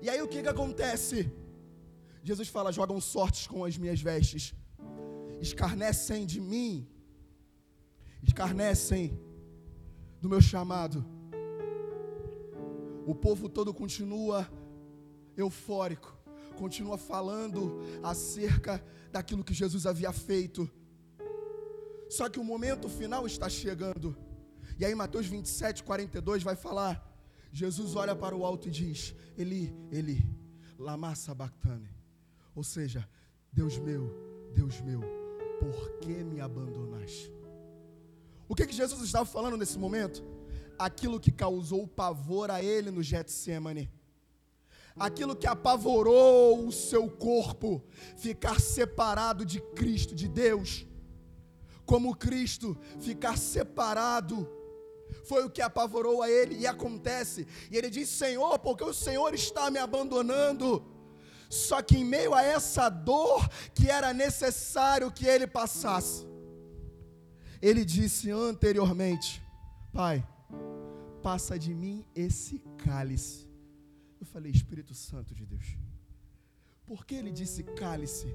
E 0.00 0.08
aí 0.08 0.22
o 0.22 0.28
que, 0.28 0.42
que 0.42 0.48
acontece? 0.48 1.30
Jesus 2.22 2.48
fala: 2.48 2.72
jogam 2.72 3.00
sortes 3.00 3.46
com 3.46 3.64
as 3.64 3.76
minhas 3.76 4.00
vestes, 4.00 4.54
escarnecem 5.40 6.24
de 6.26 6.40
mim, 6.40 6.88
escarnecem 8.22 9.18
do 10.20 10.28
meu 10.28 10.40
chamado. 10.40 11.04
O 13.06 13.14
povo 13.14 13.48
todo 13.48 13.74
continua 13.74 14.48
eufórico 15.36 16.22
continua 16.52 16.96
falando 16.96 17.80
acerca 18.02 18.82
daquilo 19.10 19.44
que 19.44 19.54
Jesus 19.54 19.86
havia 19.86 20.12
feito. 20.12 20.70
Só 22.08 22.28
que 22.28 22.38
o 22.38 22.44
momento 22.44 22.88
final 22.88 23.26
está 23.26 23.48
chegando. 23.48 24.16
E 24.78 24.84
aí, 24.84 24.94
Mateus 24.94 25.26
27, 25.26 25.82
42 25.82 26.42
vai 26.42 26.54
falar: 26.54 26.94
Jesus 27.52 27.96
olha 27.96 28.14
para 28.14 28.36
o 28.36 28.44
alto 28.44 28.68
e 28.68 28.70
diz: 28.70 29.14
Eli, 29.36 29.74
Eli, 29.90 30.24
lama 30.78 31.14
sabachthani. 31.14 32.01
Ou 32.54 32.62
seja, 32.62 33.08
Deus 33.52 33.78
meu, 33.78 34.10
Deus 34.54 34.80
meu, 34.80 35.00
por 35.58 35.98
que 35.98 36.22
me 36.24 36.40
abandonaste? 36.40 37.32
O 38.48 38.54
que, 38.54 38.66
que 38.66 38.74
Jesus 38.74 39.02
estava 39.02 39.24
falando 39.24 39.56
nesse 39.56 39.78
momento? 39.78 40.22
Aquilo 40.78 41.20
que 41.20 41.30
causou 41.30 41.86
pavor 41.86 42.50
a 42.50 42.62
ele 42.62 42.90
no 42.90 43.02
Getsemane 43.02 43.90
aquilo 44.98 45.34
que 45.34 45.46
apavorou 45.46 46.66
o 46.66 46.72
seu 46.72 47.08
corpo, 47.08 47.82
ficar 48.16 48.60
separado 48.60 49.44
de 49.44 49.60
Cristo, 49.60 50.14
de 50.14 50.28
Deus, 50.28 50.86
como 51.84 52.14
Cristo, 52.14 52.76
ficar 53.00 53.36
separado, 53.36 54.48
foi 55.24 55.44
o 55.44 55.50
que 55.50 55.60
apavorou 55.60 56.22
a 56.22 56.30
ele, 56.30 56.56
e 56.56 56.66
acontece, 56.66 57.46
e 57.70 57.76
ele 57.76 57.90
diz: 57.90 58.08
Senhor, 58.08 58.58
porque 58.58 58.84
o 58.84 58.94
Senhor 58.94 59.34
está 59.34 59.70
me 59.70 59.78
abandonando. 59.78 60.84
Só 61.52 61.82
que 61.82 61.96
em 61.98 62.04
meio 62.04 62.32
a 62.34 62.42
essa 62.42 62.88
dor 62.88 63.48
que 63.74 63.88
era 63.90 64.12
necessário 64.14 65.12
que 65.12 65.26
ele 65.26 65.46
passasse, 65.46 66.26
ele 67.60 67.84
disse 67.84 68.30
anteriormente: 68.30 69.42
Pai, 69.92 70.26
passa 71.22 71.58
de 71.58 71.72
mim 71.74 72.04
esse 72.14 72.58
cálice 72.84 73.52
eu 74.22 74.26
falei, 74.26 74.52
Espírito 74.52 74.94
Santo 74.94 75.34
de 75.34 75.44
Deus. 75.44 75.76
Por 76.86 77.04
que 77.04 77.16
ele 77.16 77.32
disse 77.32 77.64
cálice? 77.64 78.28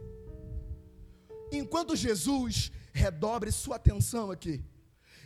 Enquanto 1.49 1.95
Jesus, 1.95 2.73
redobre 2.91 3.53
sua 3.53 3.77
atenção 3.77 4.29
aqui, 4.29 4.61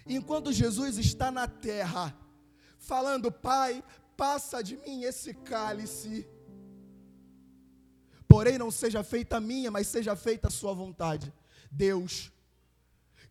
enquanto 0.06 0.54
Jesus 0.54 1.00
está 1.00 1.32
na 1.32 1.48
terra, 1.48 2.16
falando, 2.78 3.32
Pai, 3.32 3.84
passa 4.16 4.62
de 4.62 4.78
mim 4.78 5.02
esse 5.02 5.34
cálice, 5.34 6.28
porém 8.32 8.58
não 8.58 8.72
seja 8.72 9.04
feita 9.04 9.36
a 9.36 9.42
minha, 9.42 9.70
mas 9.70 9.88
seja 9.88 10.16
feita 10.16 10.48
a 10.48 10.52
sua 10.52 10.74
vontade. 10.74 11.34
Deus, 11.70 12.32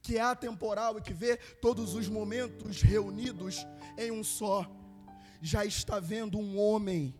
que 0.02 0.18
é 0.18 0.20
atemporal 0.20 0.98
e 0.98 1.00
que 1.00 1.14
vê 1.14 1.38
todos 1.38 1.94
os 1.94 2.06
momentos 2.06 2.82
reunidos 2.82 3.66
em 3.96 4.10
um 4.10 4.22
só, 4.22 4.70
já 5.40 5.64
está 5.64 5.98
vendo 5.98 6.38
um 6.38 6.60
homem 6.60 7.14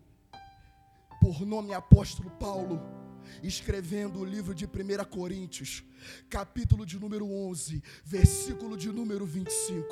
por 1.23 1.41
nome 1.47 1.73
apóstolo 1.73 2.31
Paulo, 2.33 2.83
escrevendo 3.43 4.19
o 4.19 4.27
livro 4.27 4.55
de 4.55 4.67
1 4.67 4.71
Coríntios, 5.09 5.83
capítulo 6.29 6.85
de 6.85 6.99
número 6.99 7.33
11, 7.33 7.83
versículo 8.05 8.77
de 8.77 8.93
número 8.93 9.25
25. 9.25 9.87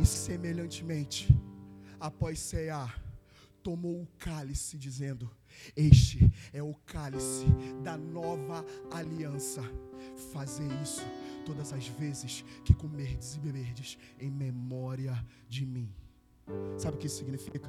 E 0.00 0.04
semelhantemente, 0.04 1.28
após 2.00 2.40
cear, 2.40 3.00
tomou 3.62 4.02
o 4.02 4.08
cálice, 4.18 4.76
dizendo: 4.76 5.37
Este 5.76 6.30
é 6.52 6.62
o 6.62 6.74
cálice 6.86 7.46
da 7.82 7.96
nova 7.96 8.64
aliança. 8.90 9.62
Fazer 10.32 10.68
isso 10.82 11.04
todas 11.44 11.72
as 11.72 11.86
vezes 11.88 12.44
que 12.64 12.74
comerdes 12.74 13.36
e 13.36 13.40
beberdes 13.40 13.98
em 14.20 14.30
memória 14.30 15.24
de 15.48 15.64
mim. 15.64 15.90
Sabe 16.76 16.96
o 16.96 17.00
que 17.00 17.06
isso 17.06 17.18
significa? 17.18 17.68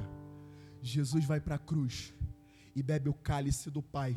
Jesus 0.82 1.25
vai 1.25 1.39
para 1.39 1.56
a 1.56 1.60
cruz 1.60 2.13
e 2.75 2.82
bebe 2.82 3.10
o 3.10 3.13
cálice 3.13 3.69
do 3.69 3.82
Pai, 3.82 4.15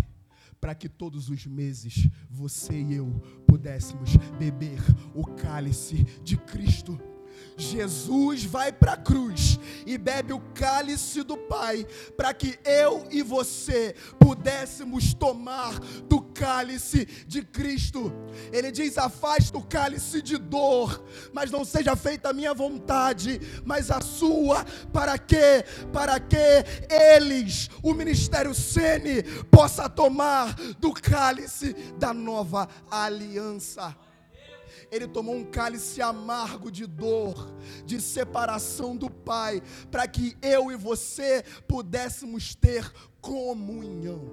para 0.60 0.74
que 0.74 0.88
todos 0.88 1.28
os 1.28 1.46
meses 1.46 2.08
você 2.30 2.80
e 2.80 2.94
eu 2.94 3.10
pudéssemos 3.46 4.16
beber 4.38 4.80
o 5.14 5.24
cálice 5.24 6.04
de 6.22 6.36
Cristo. 6.36 7.00
Jesus 7.56 8.44
vai 8.44 8.72
para 8.72 8.92
a 8.92 8.96
cruz 8.96 9.58
e 9.86 9.98
bebe 9.98 10.32
o 10.32 10.40
cálice 10.54 11.22
do 11.22 11.36
Pai, 11.36 11.86
para 12.16 12.32
que 12.32 12.58
eu 12.64 13.06
e 13.10 13.22
você 13.22 13.94
pudéssemos 14.18 15.14
tomar 15.14 15.78
do 16.08 16.20
cálice 16.20 17.06
de 17.26 17.42
Cristo. 17.42 18.12
Ele 18.52 18.70
diz: 18.70 18.98
afasta 18.98 19.56
o 19.58 19.66
cálice 19.66 20.22
de 20.22 20.38
dor, 20.38 21.04
mas 21.32 21.50
não 21.50 21.64
seja 21.64 21.94
feita 21.94 22.30
a 22.30 22.32
minha 22.32 22.54
vontade, 22.54 23.40
mas 23.64 23.90
a 23.90 24.00
sua. 24.00 24.64
Para 24.92 25.18
quê? 25.18 25.64
Para 25.92 26.18
que 26.18 26.64
eles, 26.90 27.68
o 27.82 27.92
ministério 27.92 28.54
Sene, 28.54 29.22
possa 29.50 29.88
tomar 29.88 30.54
do 30.78 30.92
cálice 30.92 31.74
da 31.98 32.12
nova 32.12 32.68
aliança 32.90 33.94
ele 34.92 35.08
tomou 35.08 35.34
um 35.34 35.44
cálice 35.44 36.02
amargo 36.02 36.70
de 36.70 36.86
dor, 36.86 37.56
de 37.86 37.98
separação 37.98 38.94
do 38.94 39.10
Pai, 39.10 39.62
para 39.90 40.06
que 40.06 40.36
eu 40.42 40.70
e 40.70 40.76
você 40.76 41.42
pudéssemos 41.66 42.54
ter 42.54 42.92
comunhão. 43.18 44.28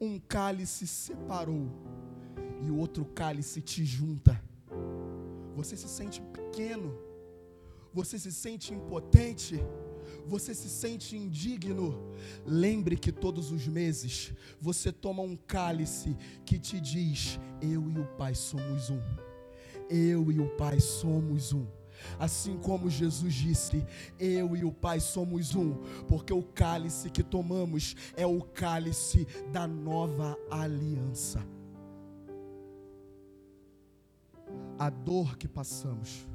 Um 0.00 0.18
cálice 0.18 0.86
separou 0.86 1.68
e 2.66 2.70
o 2.70 2.78
outro 2.78 3.04
cálice 3.04 3.60
te 3.60 3.84
junta. 3.84 4.42
Você 5.54 5.76
se 5.76 5.86
sente 5.86 6.22
pequeno, 6.22 6.98
você 7.92 8.18
se 8.18 8.32
sente 8.32 8.72
impotente 8.72 9.62
você 10.30 10.54
se 10.54 10.68
sente 10.68 11.16
indigno, 11.16 12.14
lembre 12.46 12.96
que 12.96 13.10
todos 13.10 13.50
os 13.50 13.66
meses 13.66 14.32
você 14.60 14.92
toma 14.92 15.22
um 15.22 15.36
cálice 15.36 16.16
que 16.46 16.56
te 16.56 16.80
diz: 16.80 17.40
Eu 17.60 17.90
e 17.90 17.98
o 17.98 18.06
Pai 18.16 18.32
somos 18.36 18.90
um. 18.90 19.02
Eu 19.88 20.30
e 20.30 20.38
o 20.38 20.48
Pai 20.50 20.78
somos 20.78 21.52
um. 21.52 21.66
Assim 22.16 22.56
como 22.58 22.88
Jesus 22.88 23.34
disse, 23.34 23.84
eu 24.18 24.56
e 24.56 24.64
o 24.64 24.72
Pai 24.72 25.00
somos 25.00 25.54
um, 25.54 25.74
porque 26.08 26.32
o 26.32 26.42
cálice 26.42 27.10
que 27.10 27.22
tomamos 27.22 27.94
é 28.16 28.24
o 28.24 28.40
cálice 28.40 29.26
da 29.52 29.66
nova 29.66 30.38
aliança. 30.50 31.44
A 34.78 34.88
dor 34.88 35.36
que 35.36 35.46
passamos 35.46 36.29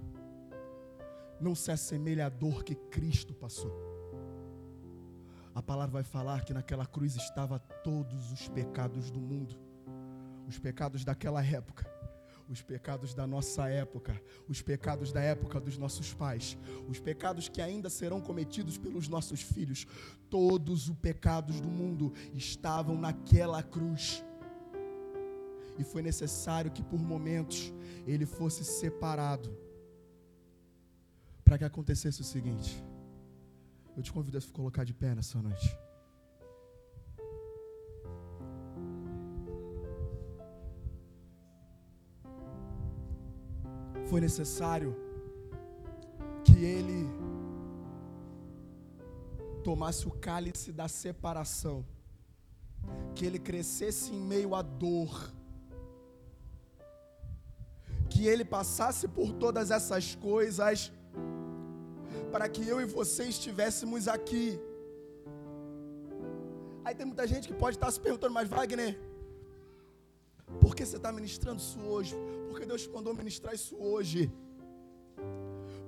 não 1.39 1.55
se 1.55 1.71
assemelha 1.71 2.25
à 2.25 2.29
dor 2.29 2.63
que 2.63 2.75
Cristo 2.75 3.33
passou. 3.33 3.73
A 5.53 5.61
palavra 5.61 5.93
vai 5.93 6.03
falar 6.03 6.43
que 6.43 6.53
naquela 6.53 6.85
cruz 6.85 7.15
estava 7.15 7.59
todos 7.59 8.31
os 8.31 8.47
pecados 8.49 9.09
do 9.09 9.19
mundo, 9.19 9.55
os 10.47 10.59
pecados 10.59 11.05
daquela 11.05 11.43
época, 11.43 11.89
os 12.49 12.61
pecados 12.61 13.13
da 13.13 13.25
nossa 13.25 13.69
época, 13.69 14.21
os 14.49 14.61
pecados 14.61 15.11
da 15.13 15.21
época 15.21 15.59
dos 15.59 15.77
nossos 15.77 16.13
pais, 16.13 16.57
os 16.89 16.99
pecados 16.99 17.47
que 17.47 17.61
ainda 17.61 17.89
serão 17.89 18.19
cometidos 18.19 18.77
pelos 18.77 19.07
nossos 19.07 19.41
filhos, 19.41 19.87
todos 20.29 20.89
os 20.89 20.95
pecados 20.97 21.61
do 21.61 21.69
mundo 21.69 22.13
estavam 22.33 22.97
naquela 22.97 23.63
cruz. 23.63 24.23
E 25.77 25.83
foi 25.83 26.01
necessário 26.01 26.71
que 26.71 26.83
por 26.83 26.99
momentos 26.99 27.73
ele 28.05 28.25
fosse 28.25 28.63
separado 28.63 29.64
para 31.45 31.59
que 31.59 31.63
acontecesse 31.63 32.19
o 32.21 32.23
seguinte. 32.23 32.83
Eu 33.95 34.03
te 34.03 34.11
convido 34.11 34.37
a 34.37 34.41
se 34.41 34.51
colocar 34.51 34.83
de 34.83 34.93
pé 34.93 35.13
nessa 35.15 35.41
noite. 35.41 35.69
Foi 44.09 44.19
necessário 44.19 44.91
que 46.43 46.57
ele 46.63 47.01
tomasse 49.63 50.07
o 50.07 50.11
cálice 50.11 50.71
da 50.71 50.87
separação, 50.87 51.85
que 53.15 53.25
ele 53.25 53.39
crescesse 53.39 54.11
em 54.13 54.21
meio 54.33 54.53
à 54.53 54.61
dor, 54.61 55.33
que 58.09 58.27
ele 58.27 58.45
passasse 58.45 59.07
por 59.07 59.33
todas 59.33 59.71
essas 59.71 60.13
coisas, 60.15 60.91
para 62.35 62.49
que 62.49 62.67
eu 62.67 62.81
e 62.81 62.85
você 62.85 63.23
estivéssemos 63.33 64.09
aqui. 64.09 64.59
Aí 66.83 66.93
tem 66.93 67.05
muita 67.05 67.25
gente 67.25 67.47
que 67.47 67.53
pode 67.53 67.77
estar 67.77 67.89
se 67.89 67.97
perguntando, 67.97 68.33
mas 68.33 68.49
Wagner, 68.49 68.99
por 70.59 70.75
que 70.75 70.85
você 70.85 70.97
está 70.97 71.13
ministrando 71.13 71.61
isso 71.61 71.79
hoje? 71.79 72.13
Porque 72.49 72.65
Deus 72.65 72.81
te 72.81 72.89
mandou 72.89 73.13
ministrar 73.13 73.53
isso 73.55 73.77
hoje. 73.77 74.29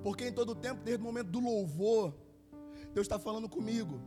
Porque 0.02 0.24
em 0.26 0.32
todo 0.32 0.54
tempo, 0.54 0.80
desde 0.82 1.02
o 1.02 1.04
momento 1.04 1.28
do 1.28 1.38
louvor, 1.38 2.14
Deus 2.94 3.04
está 3.04 3.18
falando 3.18 3.46
comigo. 3.46 4.00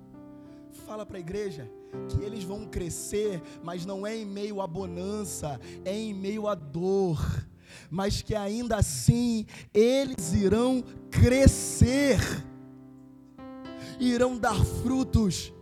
Fala 0.88 1.06
para 1.06 1.18
a 1.18 1.20
igreja 1.20 1.70
que 2.10 2.24
eles 2.24 2.44
vão 2.44 2.66
crescer, 2.66 3.40
mas 3.62 3.86
não 3.86 4.08
é 4.08 4.18
em 4.18 4.26
meio 4.26 4.62
à 4.62 4.66
bonança, 4.66 5.60
é 5.86 5.96
em 5.96 6.12
meio 6.12 6.48
à 6.48 6.56
dor. 6.56 7.20
Mas 7.90 8.22
que 8.22 8.36
ainda 8.36 8.78
assim 8.78 9.46
eles 9.74 10.34
irão 10.34 10.84
crescer, 11.10 12.20
irão 14.00 14.38
dar 14.38 14.64
frutos. 14.64 15.54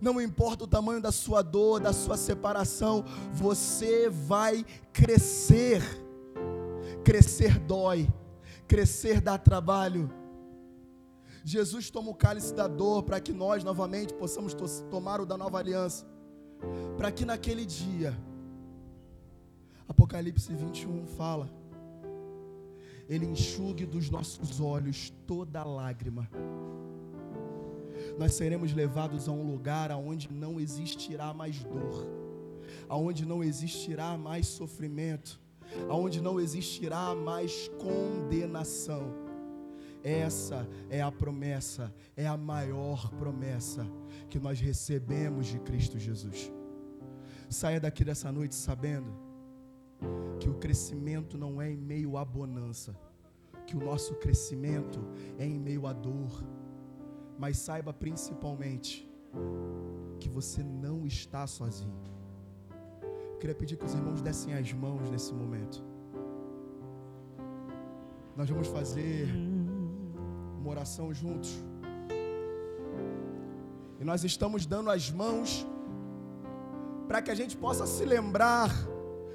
Não 0.00 0.20
importa 0.20 0.64
o 0.64 0.68
tamanho 0.68 1.00
da 1.00 1.12
sua 1.12 1.42
dor, 1.42 1.80
da 1.80 1.92
sua 1.92 2.16
separação, 2.16 3.04
você 3.32 4.08
vai 4.08 4.64
crescer. 4.92 5.82
Crescer 7.04 7.58
dói, 7.58 8.08
crescer 8.66 9.20
dá 9.20 9.36
trabalho 9.36 10.10
Jesus 11.44 11.90
toma 11.90 12.10
o 12.10 12.14
cálice 12.14 12.54
da 12.54 12.66
dor 12.66 13.02
para 13.02 13.20
que 13.20 13.32
nós 13.32 13.64
novamente 13.64 14.12
possamos 14.14 14.54
tomar 14.90 15.20
o 15.20 15.26
da 15.26 15.36
nova 15.36 15.58
aliança. 15.58 16.06
Para 16.96 17.10
que 17.10 17.24
naquele 17.24 17.64
dia, 17.64 18.16
Apocalipse 19.90 20.54
21 20.54 21.04
fala, 21.04 21.50
Ele 23.08 23.26
enxugue 23.26 23.84
dos 23.84 24.08
nossos 24.08 24.60
olhos 24.60 25.12
toda 25.26 25.64
lágrima. 25.64 26.30
Nós 28.16 28.34
seremos 28.34 28.72
levados 28.72 29.28
a 29.28 29.32
um 29.32 29.50
lugar 29.50 29.90
onde 29.90 30.32
não 30.32 30.60
existirá 30.60 31.34
mais 31.34 31.64
dor, 31.64 32.06
aonde 32.88 33.26
não 33.26 33.42
existirá 33.42 34.16
mais 34.16 34.46
sofrimento, 34.46 35.40
aonde 35.88 36.20
não 36.20 36.38
existirá 36.38 37.12
mais 37.12 37.68
condenação 37.80 39.28
essa 40.02 40.66
é 40.88 41.02
a 41.02 41.12
promessa, 41.12 41.92
é 42.16 42.26
a 42.26 42.34
maior 42.34 43.10
promessa 43.18 43.86
que 44.30 44.38
nós 44.38 44.58
recebemos 44.58 45.48
de 45.48 45.58
Cristo 45.58 45.98
Jesus. 45.98 46.50
Saia 47.50 47.78
daqui 47.78 48.02
dessa 48.02 48.32
noite 48.32 48.54
sabendo 48.54 49.29
que 50.38 50.48
o 50.48 50.54
crescimento 50.54 51.36
não 51.36 51.60
é 51.60 51.70
em 51.70 51.76
meio 51.76 52.16
à 52.16 52.24
bonança, 52.24 52.94
que 53.66 53.76
o 53.76 53.80
nosso 53.80 54.14
crescimento 54.14 55.00
é 55.38 55.44
em 55.44 55.58
meio 55.58 55.86
à 55.86 55.92
dor, 55.92 56.44
mas 57.38 57.58
saiba 57.58 57.92
principalmente 57.92 59.08
que 60.18 60.28
você 60.28 60.62
não 60.62 61.06
está 61.06 61.46
sozinho. 61.46 62.00
Eu 63.32 63.38
queria 63.38 63.54
pedir 63.54 63.76
que 63.76 63.84
os 63.84 63.94
irmãos 63.94 64.20
dessem 64.20 64.54
as 64.54 64.72
mãos 64.72 65.10
nesse 65.10 65.32
momento. 65.32 65.82
Nós 68.36 68.48
vamos 68.48 68.68
fazer 68.68 69.28
uma 70.58 70.70
oração 70.70 71.12
juntos. 71.12 71.50
E 73.98 74.04
nós 74.04 74.24
estamos 74.24 74.66
dando 74.66 74.90
as 74.90 75.10
mãos 75.10 75.66
para 77.06 77.20
que 77.20 77.30
a 77.30 77.34
gente 77.34 77.56
possa 77.56 77.86
se 77.86 78.04
lembrar 78.04 78.70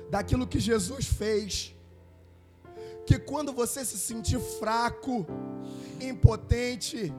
daquilo 0.09 0.47
que 0.47 0.59
Jesus 0.59 1.05
fez. 1.05 1.73
Que 3.05 3.19
quando 3.19 3.53
você 3.53 3.85
se 3.85 3.97
sentir 3.97 4.39
fraco, 4.39 5.25
impotente, 6.01 7.13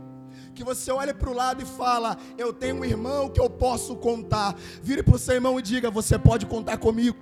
que 0.54 0.64
você 0.64 0.90
olhe 0.90 1.14
para 1.14 1.30
o 1.30 1.34
lado 1.34 1.62
e 1.62 1.66
fala: 1.66 2.16
Eu 2.36 2.52
tenho 2.52 2.76
um 2.76 2.84
irmão 2.84 3.28
que 3.28 3.40
eu 3.40 3.48
posso 3.48 3.94
contar. 3.96 4.56
Vire 4.82 5.02
para 5.02 5.14
o 5.14 5.18
seu 5.18 5.34
irmão 5.34 5.58
e 5.58 5.62
diga: 5.62 5.90
Você 5.90 6.18
pode 6.18 6.46
contar 6.46 6.78
comigo. 6.78 7.18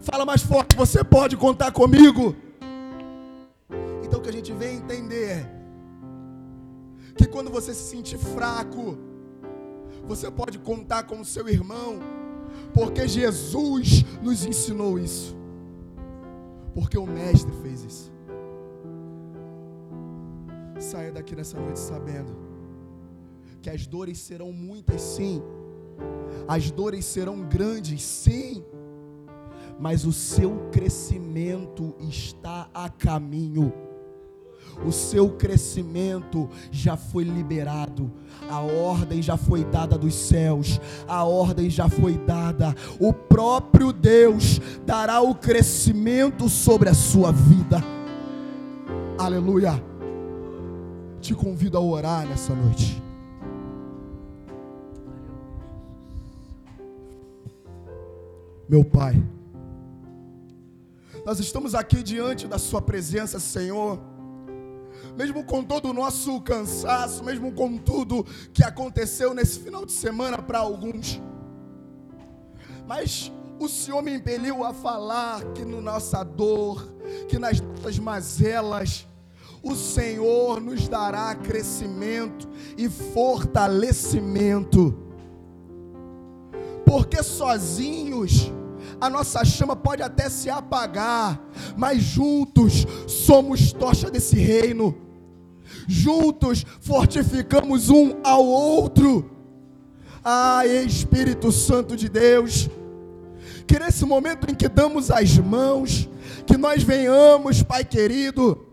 Fala 0.00 0.24
mais 0.24 0.42
forte: 0.42 0.76
Você 0.76 1.04
pode 1.04 1.36
contar 1.36 1.70
comigo. 1.72 2.34
Então 4.02 4.20
que 4.20 4.28
a 4.28 4.32
gente 4.32 4.52
vem 4.52 4.76
entender 4.76 5.46
que 7.14 7.26
quando 7.26 7.50
você 7.50 7.74
se 7.74 7.90
sentir 7.90 8.18
fraco, 8.18 8.96
você 10.04 10.30
pode 10.30 10.58
contar 10.58 11.02
com 11.02 11.20
o 11.20 11.24
seu 11.24 11.46
irmão, 11.48 11.98
porque 12.74 13.08
Jesus 13.08 14.04
nos 14.22 14.44
ensinou 14.44 14.98
isso. 14.98 15.36
Porque 16.74 16.98
o 16.98 17.06
Mestre 17.06 17.52
fez 17.62 17.84
isso. 17.84 18.12
Saia 20.78 21.10
daqui 21.10 21.34
nessa 21.34 21.58
noite 21.58 21.78
sabendo 21.78 22.36
que 23.60 23.68
as 23.68 23.86
dores 23.86 24.18
serão 24.18 24.52
muitas, 24.52 25.00
sim. 25.00 25.42
As 26.46 26.70
dores 26.70 27.04
serão 27.04 27.40
grandes, 27.40 28.02
sim. 28.02 28.64
Mas 29.78 30.04
o 30.04 30.12
seu 30.12 30.68
crescimento 30.70 31.94
está 32.00 32.68
a 32.72 32.88
caminho 32.88 33.72
o 34.84 34.92
seu 34.92 35.30
crescimento 35.30 36.48
já 36.70 36.96
foi 36.96 37.24
liberado, 37.24 38.10
a 38.48 38.60
ordem 38.60 39.20
já 39.20 39.36
foi 39.36 39.64
dada 39.64 39.98
dos 39.98 40.14
céus, 40.14 40.80
a 41.06 41.24
ordem 41.24 41.68
já 41.68 41.88
foi 41.88 42.16
dada. 42.18 42.74
O 43.00 43.12
próprio 43.12 43.92
Deus 43.92 44.60
dará 44.86 45.20
o 45.20 45.34
crescimento 45.34 46.48
sobre 46.48 46.88
a 46.88 46.94
sua 46.94 47.32
vida. 47.32 47.82
Aleluia. 49.18 49.82
Te 51.20 51.34
convido 51.34 51.76
a 51.76 51.80
orar 51.80 52.26
nessa 52.26 52.54
noite. 52.54 53.02
Meu 58.68 58.84
Pai, 58.84 59.20
nós 61.24 61.40
estamos 61.40 61.74
aqui 61.74 62.02
diante 62.02 62.46
da 62.46 62.58
Sua 62.58 62.82
presença, 62.82 63.40
Senhor 63.40 63.98
mesmo 65.18 65.42
com 65.42 65.64
todo 65.64 65.90
o 65.90 65.92
nosso 65.92 66.40
cansaço, 66.42 67.24
mesmo 67.24 67.50
com 67.50 67.76
tudo 67.76 68.24
que 68.52 68.62
aconteceu 68.62 69.34
nesse 69.34 69.58
final 69.58 69.84
de 69.84 69.90
semana 69.90 70.40
para 70.40 70.60
alguns. 70.60 71.20
Mas 72.86 73.32
o 73.58 73.68
Senhor 73.68 74.00
me 74.00 74.14
impeliu 74.14 74.62
a 74.62 74.72
falar 74.72 75.42
que 75.54 75.64
na 75.64 75.80
nossa 75.80 76.22
dor, 76.22 76.94
que 77.26 77.36
nas 77.36 77.60
nossas 77.60 77.98
mazelas, 77.98 79.08
o 79.60 79.74
Senhor 79.74 80.60
nos 80.60 80.86
dará 80.86 81.34
crescimento 81.34 82.48
e 82.76 82.88
fortalecimento. 82.88 84.96
Porque 86.86 87.24
sozinhos 87.24 88.52
a 89.00 89.10
nossa 89.10 89.44
chama 89.44 89.74
pode 89.74 90.00
até 90.00 90.30
se 90.30 90.48
apagar, 90.48 91.44
mas 91.76 92.04
juntos 92.04 92.86
somos 93.08 93.72
tocha 93.72 94.12
desse 94.12 94.36
reino 94.36 95.07
juntos 95.88 96.66
fortificamos 96.80 97.88
um 97.88 98.20
ao 98.22 98.44
outro. 98.44 99.30
Ah, 100.22 100.66
Espírito 100.66 101.50
Santo 101.50 101.96
de 101.96 102.08
Deus, 102.08 102.68
que 103.66 103.78
nesse 103.78 104.04
momento 104.04 104.50
em 104.50 104.54
que 104.54 104.68
damos 104.68 105.10
as 105.10 105.38
mãos, 105.38 106.06
que 106.46 106.58
nós 106.58 106.82
venhamos, 106.82 107.62
Pai 107.62 107.82
querido, 107.84 108.66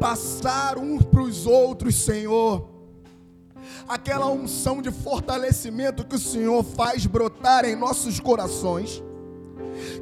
passar 0.00 0.78
uns 0.78 1.04
para 1.04 1.20
os 1.20 1.44
outros, 1.44 1.96
Senhor, 1.96 2.66
aquela 3.86 4.30
unção 4.30 4.80
de 4.80 4.90
fortalecimento 4.90 6.06
que 6.06 6.16
o 6.16 6.20
Senhor 6.20 6.64
faz 6.64 7.04
brotar 7.04 7.66
em 7.66 7.76
nossos 7.76 8.18
corações, 8.18 9.02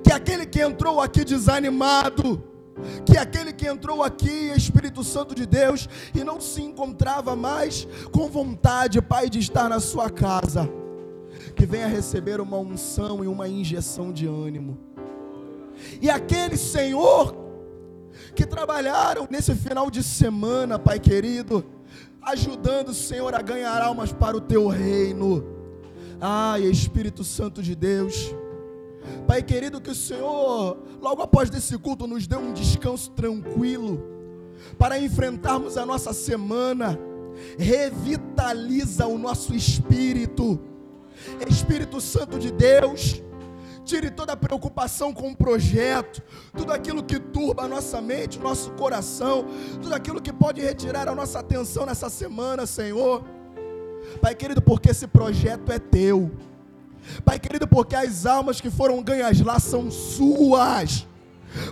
que 0.04 0.12
aquele 0.12 0.46
que 0.46 0.60
entrou 0.60 1.00
aqui 1.00 1.24
desanimado, 1.24 2.55
que 3.04 3.16
aquele 3.16 3.52
que 3.52 3.66
entrou 3.66 4.02
aqui, 4.02 4.50
Espírito 4.54 5.02
Santo 5.02 5.34
de 5.34 5.46
Deus, 5.46 5.88
e 6.14 6.22
não 6.22 6.40
se 6.40 6.62
encontrava 6.62 7.34
mais 7.34 7.86
com 8.12 8.28
vontade, 8.28 9.00
Pai, 9.00 9.28
de 9.28 9.38
estar 9.38 9.68
na 9.68 9.80
sua 9.80 10.10
casa, 10.10 10.68
que 11.54 11.66
venha 11.66 11.86
receber 11.86 12.40
uma 12.40 12.58
unção 12.58 13.24
e 13.24 13.26
uma 13.26 13.48
injeção 13.48 14.12
de 14.12 14.26
ânimo. 14.26 14.78
E 16.00 16.10
aquele 16.10 16.56
Senhor 16.56 17.34
que 18.34 18.46
trabalharam 18.46 19.26
nesse 19.30 19.54
final 19.54 19.90
de 19.90 20.02
semana, 20.02 20.78
Pai 20.78 20.98
querido, 20.98 21.64
ajudando 22.22 22.88
o 22.88 22.94
Senhor 22.94 23.34
a 23.34 23.40
ganhar 23.40 23.80
almas 23.80 24.12
para 24.12 24.36
o 24.36 24.40
teu 24.40 24.68
reino. 24.68 25.44
Ai, 26.20 26.62
Espírito 26.62 27.22
Santo 27.22 27.62
de 27.62 27.74
Deus. 27.74 28.34
Pai 29.26 29.42
querido, 29.42 29.80
que 29.80 29.90
o 29.90 29.94
Senhor, 29.94 30.78
logo 31.00 31.22
após 31.22 31.50
desse 31.50 31.76
culto, 31.78 32.06
nos 32.06 32.26
dê 32.26 32.36
um 32.36 32.52
descanso 32.52 33.10
tranquilo 33.10 34.02
para 34.78 34.98
enfrentarmos 34.98 35.76
a 35.76 35.84
nossa 35.84 36.12
semana. 36.12 36.98
Revitaliza 37.58 39.06
o 39.06 39.18
nosso 39.18 39.54
espírito. 39.54 40.58
Espírito 41.48 42.00
Santo 42.00 42.38
de 42.38 42.50
Deus, 42.52 43.22
Tire 43.86 44.10
toda 44.10 44.32
a 44.32 44.36
preocupação 44.36 45.14
com 45.14 45.30
o 45.30 45.36
projeto, 45.36 46.20
tudo 46.52 46.72
aquilo 46.72 47.04
que 47.04 47.20
turba 47.20 47.62
a 47.62 47.68
nossa 47.68 48.00
mente, 48.00 48.36
o 48.36 48.42
nosso 48.42 48.72
coração, 48.72 49.46
tudo 49.80 49.94
aquilo 49.94 50.20
que 50.20 50.32
pode 50.32 50.60
retirar 50.60 51.06
a 51.06 51.14
nossa 51.14 51.38
atenção 51.38 51.86
nessa 51.86 52.10
semana, 52.10 52.66
Senhor. 52.66 53.22
Pai 54.20 54.34
querido, 54.34 54.60
porque 54.60 54.90
esse 54.90 55.06
projeto 55.06 55.70
é 55.70 55.78
teu. 55.78 56.32
Pai 57.24 57.38
querido, 57.38 57.66
porque 57.66 57.94
as 57.94 58.26
almas 58.26 58.60
que 58.60 58.70
foram 58.70 59.02
ganhas 59.02 59.40
lá 59.40 59.58
são 59.58 59.90
suas. 59.90 61.06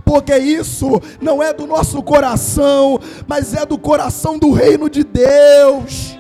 Porque 0.04 0.36
isso 0.36 1.00
não 1.20 1.42
é 1.42 1.52
do 1.52 1.66
nosso 1.66 2.02
coração, 2.02 2.98
mas 3.26 3.54
é 3.54 3.66
do 3.66 3.78
coração 3.78 4.38
do 4.38 4.52
reino 4.52 4.88
de 4.88 5.04
Deus. 5.04 6.18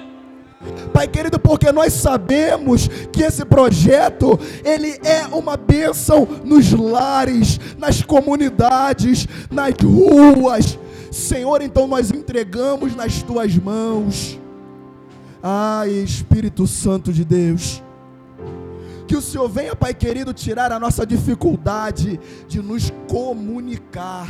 Pai 0.92 1.06
querido, 1.06 1.38
porque 1.38 1.70
nós 1.72 1.92
sabemos 1.92 2.88
que 3.12 3.22
esse 3.22 3.44
projeto, 3.44 4.38
ele 4.64 4.98
é 5.04 5.26
uma 5.32 5.56
bênção 5.56 6.26
nos 6.44 6.72
lares, 6.72 7.60
nas 7.78 8.02
comunidades, 8.02 9.26
nas 9.50 9.74
ruas. 9.82 10.78
Senhor, 11.10 11.60
então 11.62 11.86
nós 11.86 12.10
entregamos 12.10 12.94
nas 12.96 13.22
tuas 13.22 13.54
mãos. 13.56 14.40
Ai, 15.42 15.90
Espírito 15.90 16.66
Santo 16.66 17.12
de 17.12 17.24
Deus. 17.24 17.83
Que 19.06 19.16
o 19.16 19.22
Senhor 19.22 19.48
venha, 19.48 19.76
Pai 19.76 19.92
querido, 19.94 20.32
tirar 20.32 20.72
a 20.72 20.80
nossa 20.80 21.06
dificuldade 21.06 22.18
de 22.48 22.62
nos 22.62 22.90
comunicar 23.08 24.28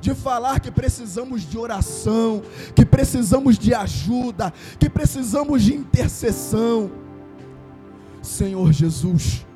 de 0.00 0.14
falar 0.14 0.60
que 0.60 0.70
precisamos 0.70 1.42
de 1.42 1.58
oração, 1.58 2.42
que 2.74 2.84
precisamos 2.84 3.58
de 3.58 3.74
ajuda, 3.74 4.52
que 4.78 4.88
precisamos 4.88 5.62
de 5.62 5.74
intercessão. 5.74 6.90
Senhor 8.22 8.72
Jesus, 8.72 9.46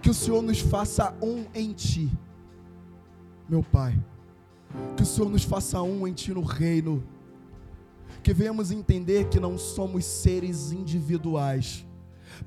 que 0.00 0.10
o 0.10 0.14
Senhor 0.14 0.42
nos 0.42 0.60
faça 0.60 1.14
um 1.22 1.44
em 1.54 1.72
Ti, 1.72 2.10
meu 3.48 3.62
Pai, 3.62 3.98
que 4.96 5.02
o 5.02 5.06
Senhor 5.06 5.28
nos 5.28 5.44
faça 5.44 5.82
um 5.82 6.06
em 6.06 6.12
Ti 6.12 6.32
no 6.32 6.42
reino, 6.42 7.02
que 8.22 8.32
venhamos 8.32 8.70
entender 8.70 9.28
que 9.28 9.40
não 9.40 9.58
somos 9.58 10.04
seres 10.04 10.72
individuais, 10.72 11.84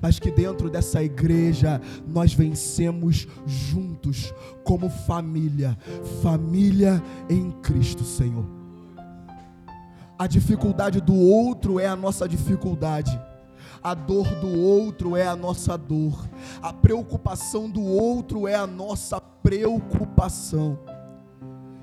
mas 0.00 0.18
que 0.18 0.30
dentro 0.30 0.70
dessa 0.70 1.02
igreja 1.02 1.80
nós 2.06 2.32
vencemos 2.32 3.26
juntos, 3.46 4.32
como 4.64 4.88
família, 4.88 5.76
família 6.22 7.02
em 7.28 7.50
Cristo, 7.62 8.04
Senhor. 8.04 8.44
A 10.18 10.26
dificuldade 10.26 11.00
do 11.00 11.14
outro 11.14 11.78
é 11.78 11.86
a 11.86 11.94
nossa 11.94 12.28
dificuldade. 12.28 13.18
A 13.80 13.94
dor 13.94 14.26
do 14.40 14.58
outro 14.58 15.16
é 15.16 15.26
a 15.26 15.36
nossa 15.36 15.78
dor. 15.78 16.28
A 16.60 16.72
preocupação 16.72 17.70
do 17.70 17.82
outro 17.82 18.48
é 18.48 18.54
a 18.54 18.66
nossa 18.66 19.20
preocupação. 19.20 20.78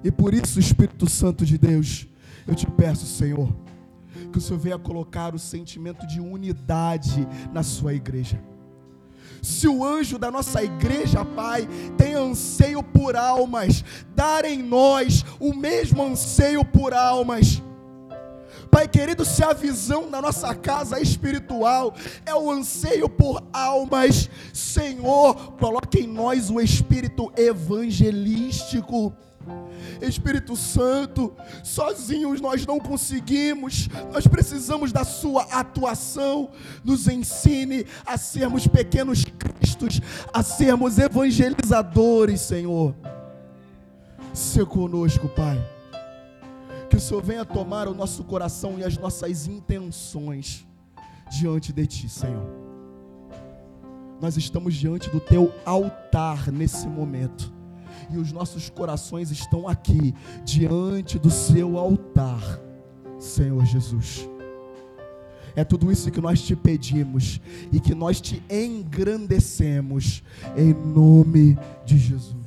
E 0.03 0.11
por 0.11 0.33
isso, 0.33 0.59
Espírito 0.59 1.09
Santo 1.09 1.45
de 1.45 1.57
Deus, 1.57 2.05
eu 2.45 2.53
te 2.53 2.67
peço, 2.67 3.05
Senhor, 3.05 3.49
que 4.36 4.39
o 4.39 4.41
Senhor 4.41 4.59
venha 4.59 4.77
colocar 4.77 5.33
o 5.33 5.39
sentimento 5.39 6.05
de 6.05 6.19
unidade 6.19 7.25
na 7.53 7.63
sua 7.63 7.93
igreja. 7.93 8.38
Se 9.41 9.65
o 9.65 9.81
anjo 9.81 10.19
da 10.19 10.29
nossa 10.29 10.61
igreja, 10.61 11.23
Pai, 11.23 11.65
tem 11.97 12.15
anseio 12.15 12.83
por 12.83 13.15
almas, 13.15 13.81
dar 14.13 14.43
em 14.43 14.61
nós 14.61 15.23
o 15.39 15.53
mesmo 15.53 16.03
anseio 16.03 16.65
por 16.65 16.93
almas. 16.93 17.63
Pai 18.69 18.89
querido, 18.89 19.23
se 19.23 19.41
a 19.41 19.53
visão 19.53 20.11
da 20.11 20.21
nossa 20.21 20.53
casa 20.53 20.99
espiritual 20.99 21.93
é 22.25 22.36
o 22.36 22.51
anseio 22.51 23.07
por 23.07 23.41
almas, 23.53 24.29
Senhor, 24.51 25.53
coloque 25.53 26.01
em 26.01 26.07
nós 26.07 26.49
o 26.49 26.59
espírito 26.59 27.31
evangelístico 27.38 29.13
Espírito 30.01 30.55
Santo, 30.55 31.33
sozinhos 31.63 32.41
nós 32.41 32.65
não 32.65 32.79
conseguimos, 32.79 33.87
nós 34.11 34.27
precisamos 34.27 34.91
da 34.91 35.03
Sua 35.03 35.43
atuação. 35.43 36.49
Nos 36.83 37.07
ensine 37.07 37.85
a 38.05 38.17
sermos 38.17 38.67
pequenos 38.67 39.23
cristos, 39.23 40.01
a 40.33 40.43
sermos 40.43 40.97
evangelizadores, 40.97 42.41
Senhor. 42.41 42.95
Se 44.33 44.65
conosco, 44.65 45.29
Pai. 45.29 45.57
Que 46.89 46.97
o 46.97 46.99
Senhor 46.99 47.23
venha 47.23 47.45
tomar 47.45 47.87
o 47.87 47.93
nosso 47.93 48.23
coração 48.23 48.77
e 48.77 48.83
as 48.83 48.97
nossas 48.97 49.47
intenções 49.47 50.65
diante 51.31 51.71
de 51.73 51.87
Ti, 51.87 52.09
Senhor. 52.09 52.45
Nós 54.21 54.37
estamos 54.37 54.75
diante 54.75 55.09
do 55.09 55.19
Teu 55.19 55.53
altar 55.65 56.51
nesse 56.51 56.87
momento 56.87 57.54
e 58.09 58.17
os 58.17 58.31
nossos 58.31 58.69
corações 58.69 59.31
estão 59.31 59.67
aqui, 59.67 60.13
diante 60.43 61.17
do 61.17 61.29
seu 61.29 61.77
altar, 61.77 62.59
Senhor 63.19 63.65
Jesus. 63.65 64.27
É 65.55 65.63
tudo 65.63 65.91
isso 65.91 66.11
que 66.11 66.19
nós 66.19 66.41
te 66.41 66.55
pedimos 66.55 67.39
e 67.71 67.79
que 67.79 67.95
nós 67.95 68.19
te 68.19 68.43
engrandecemos, 68.49 70.21
em 70.55 70.73
nome 70.73 71.57
de 71.85 71.97
Jesus. 71.97 72.44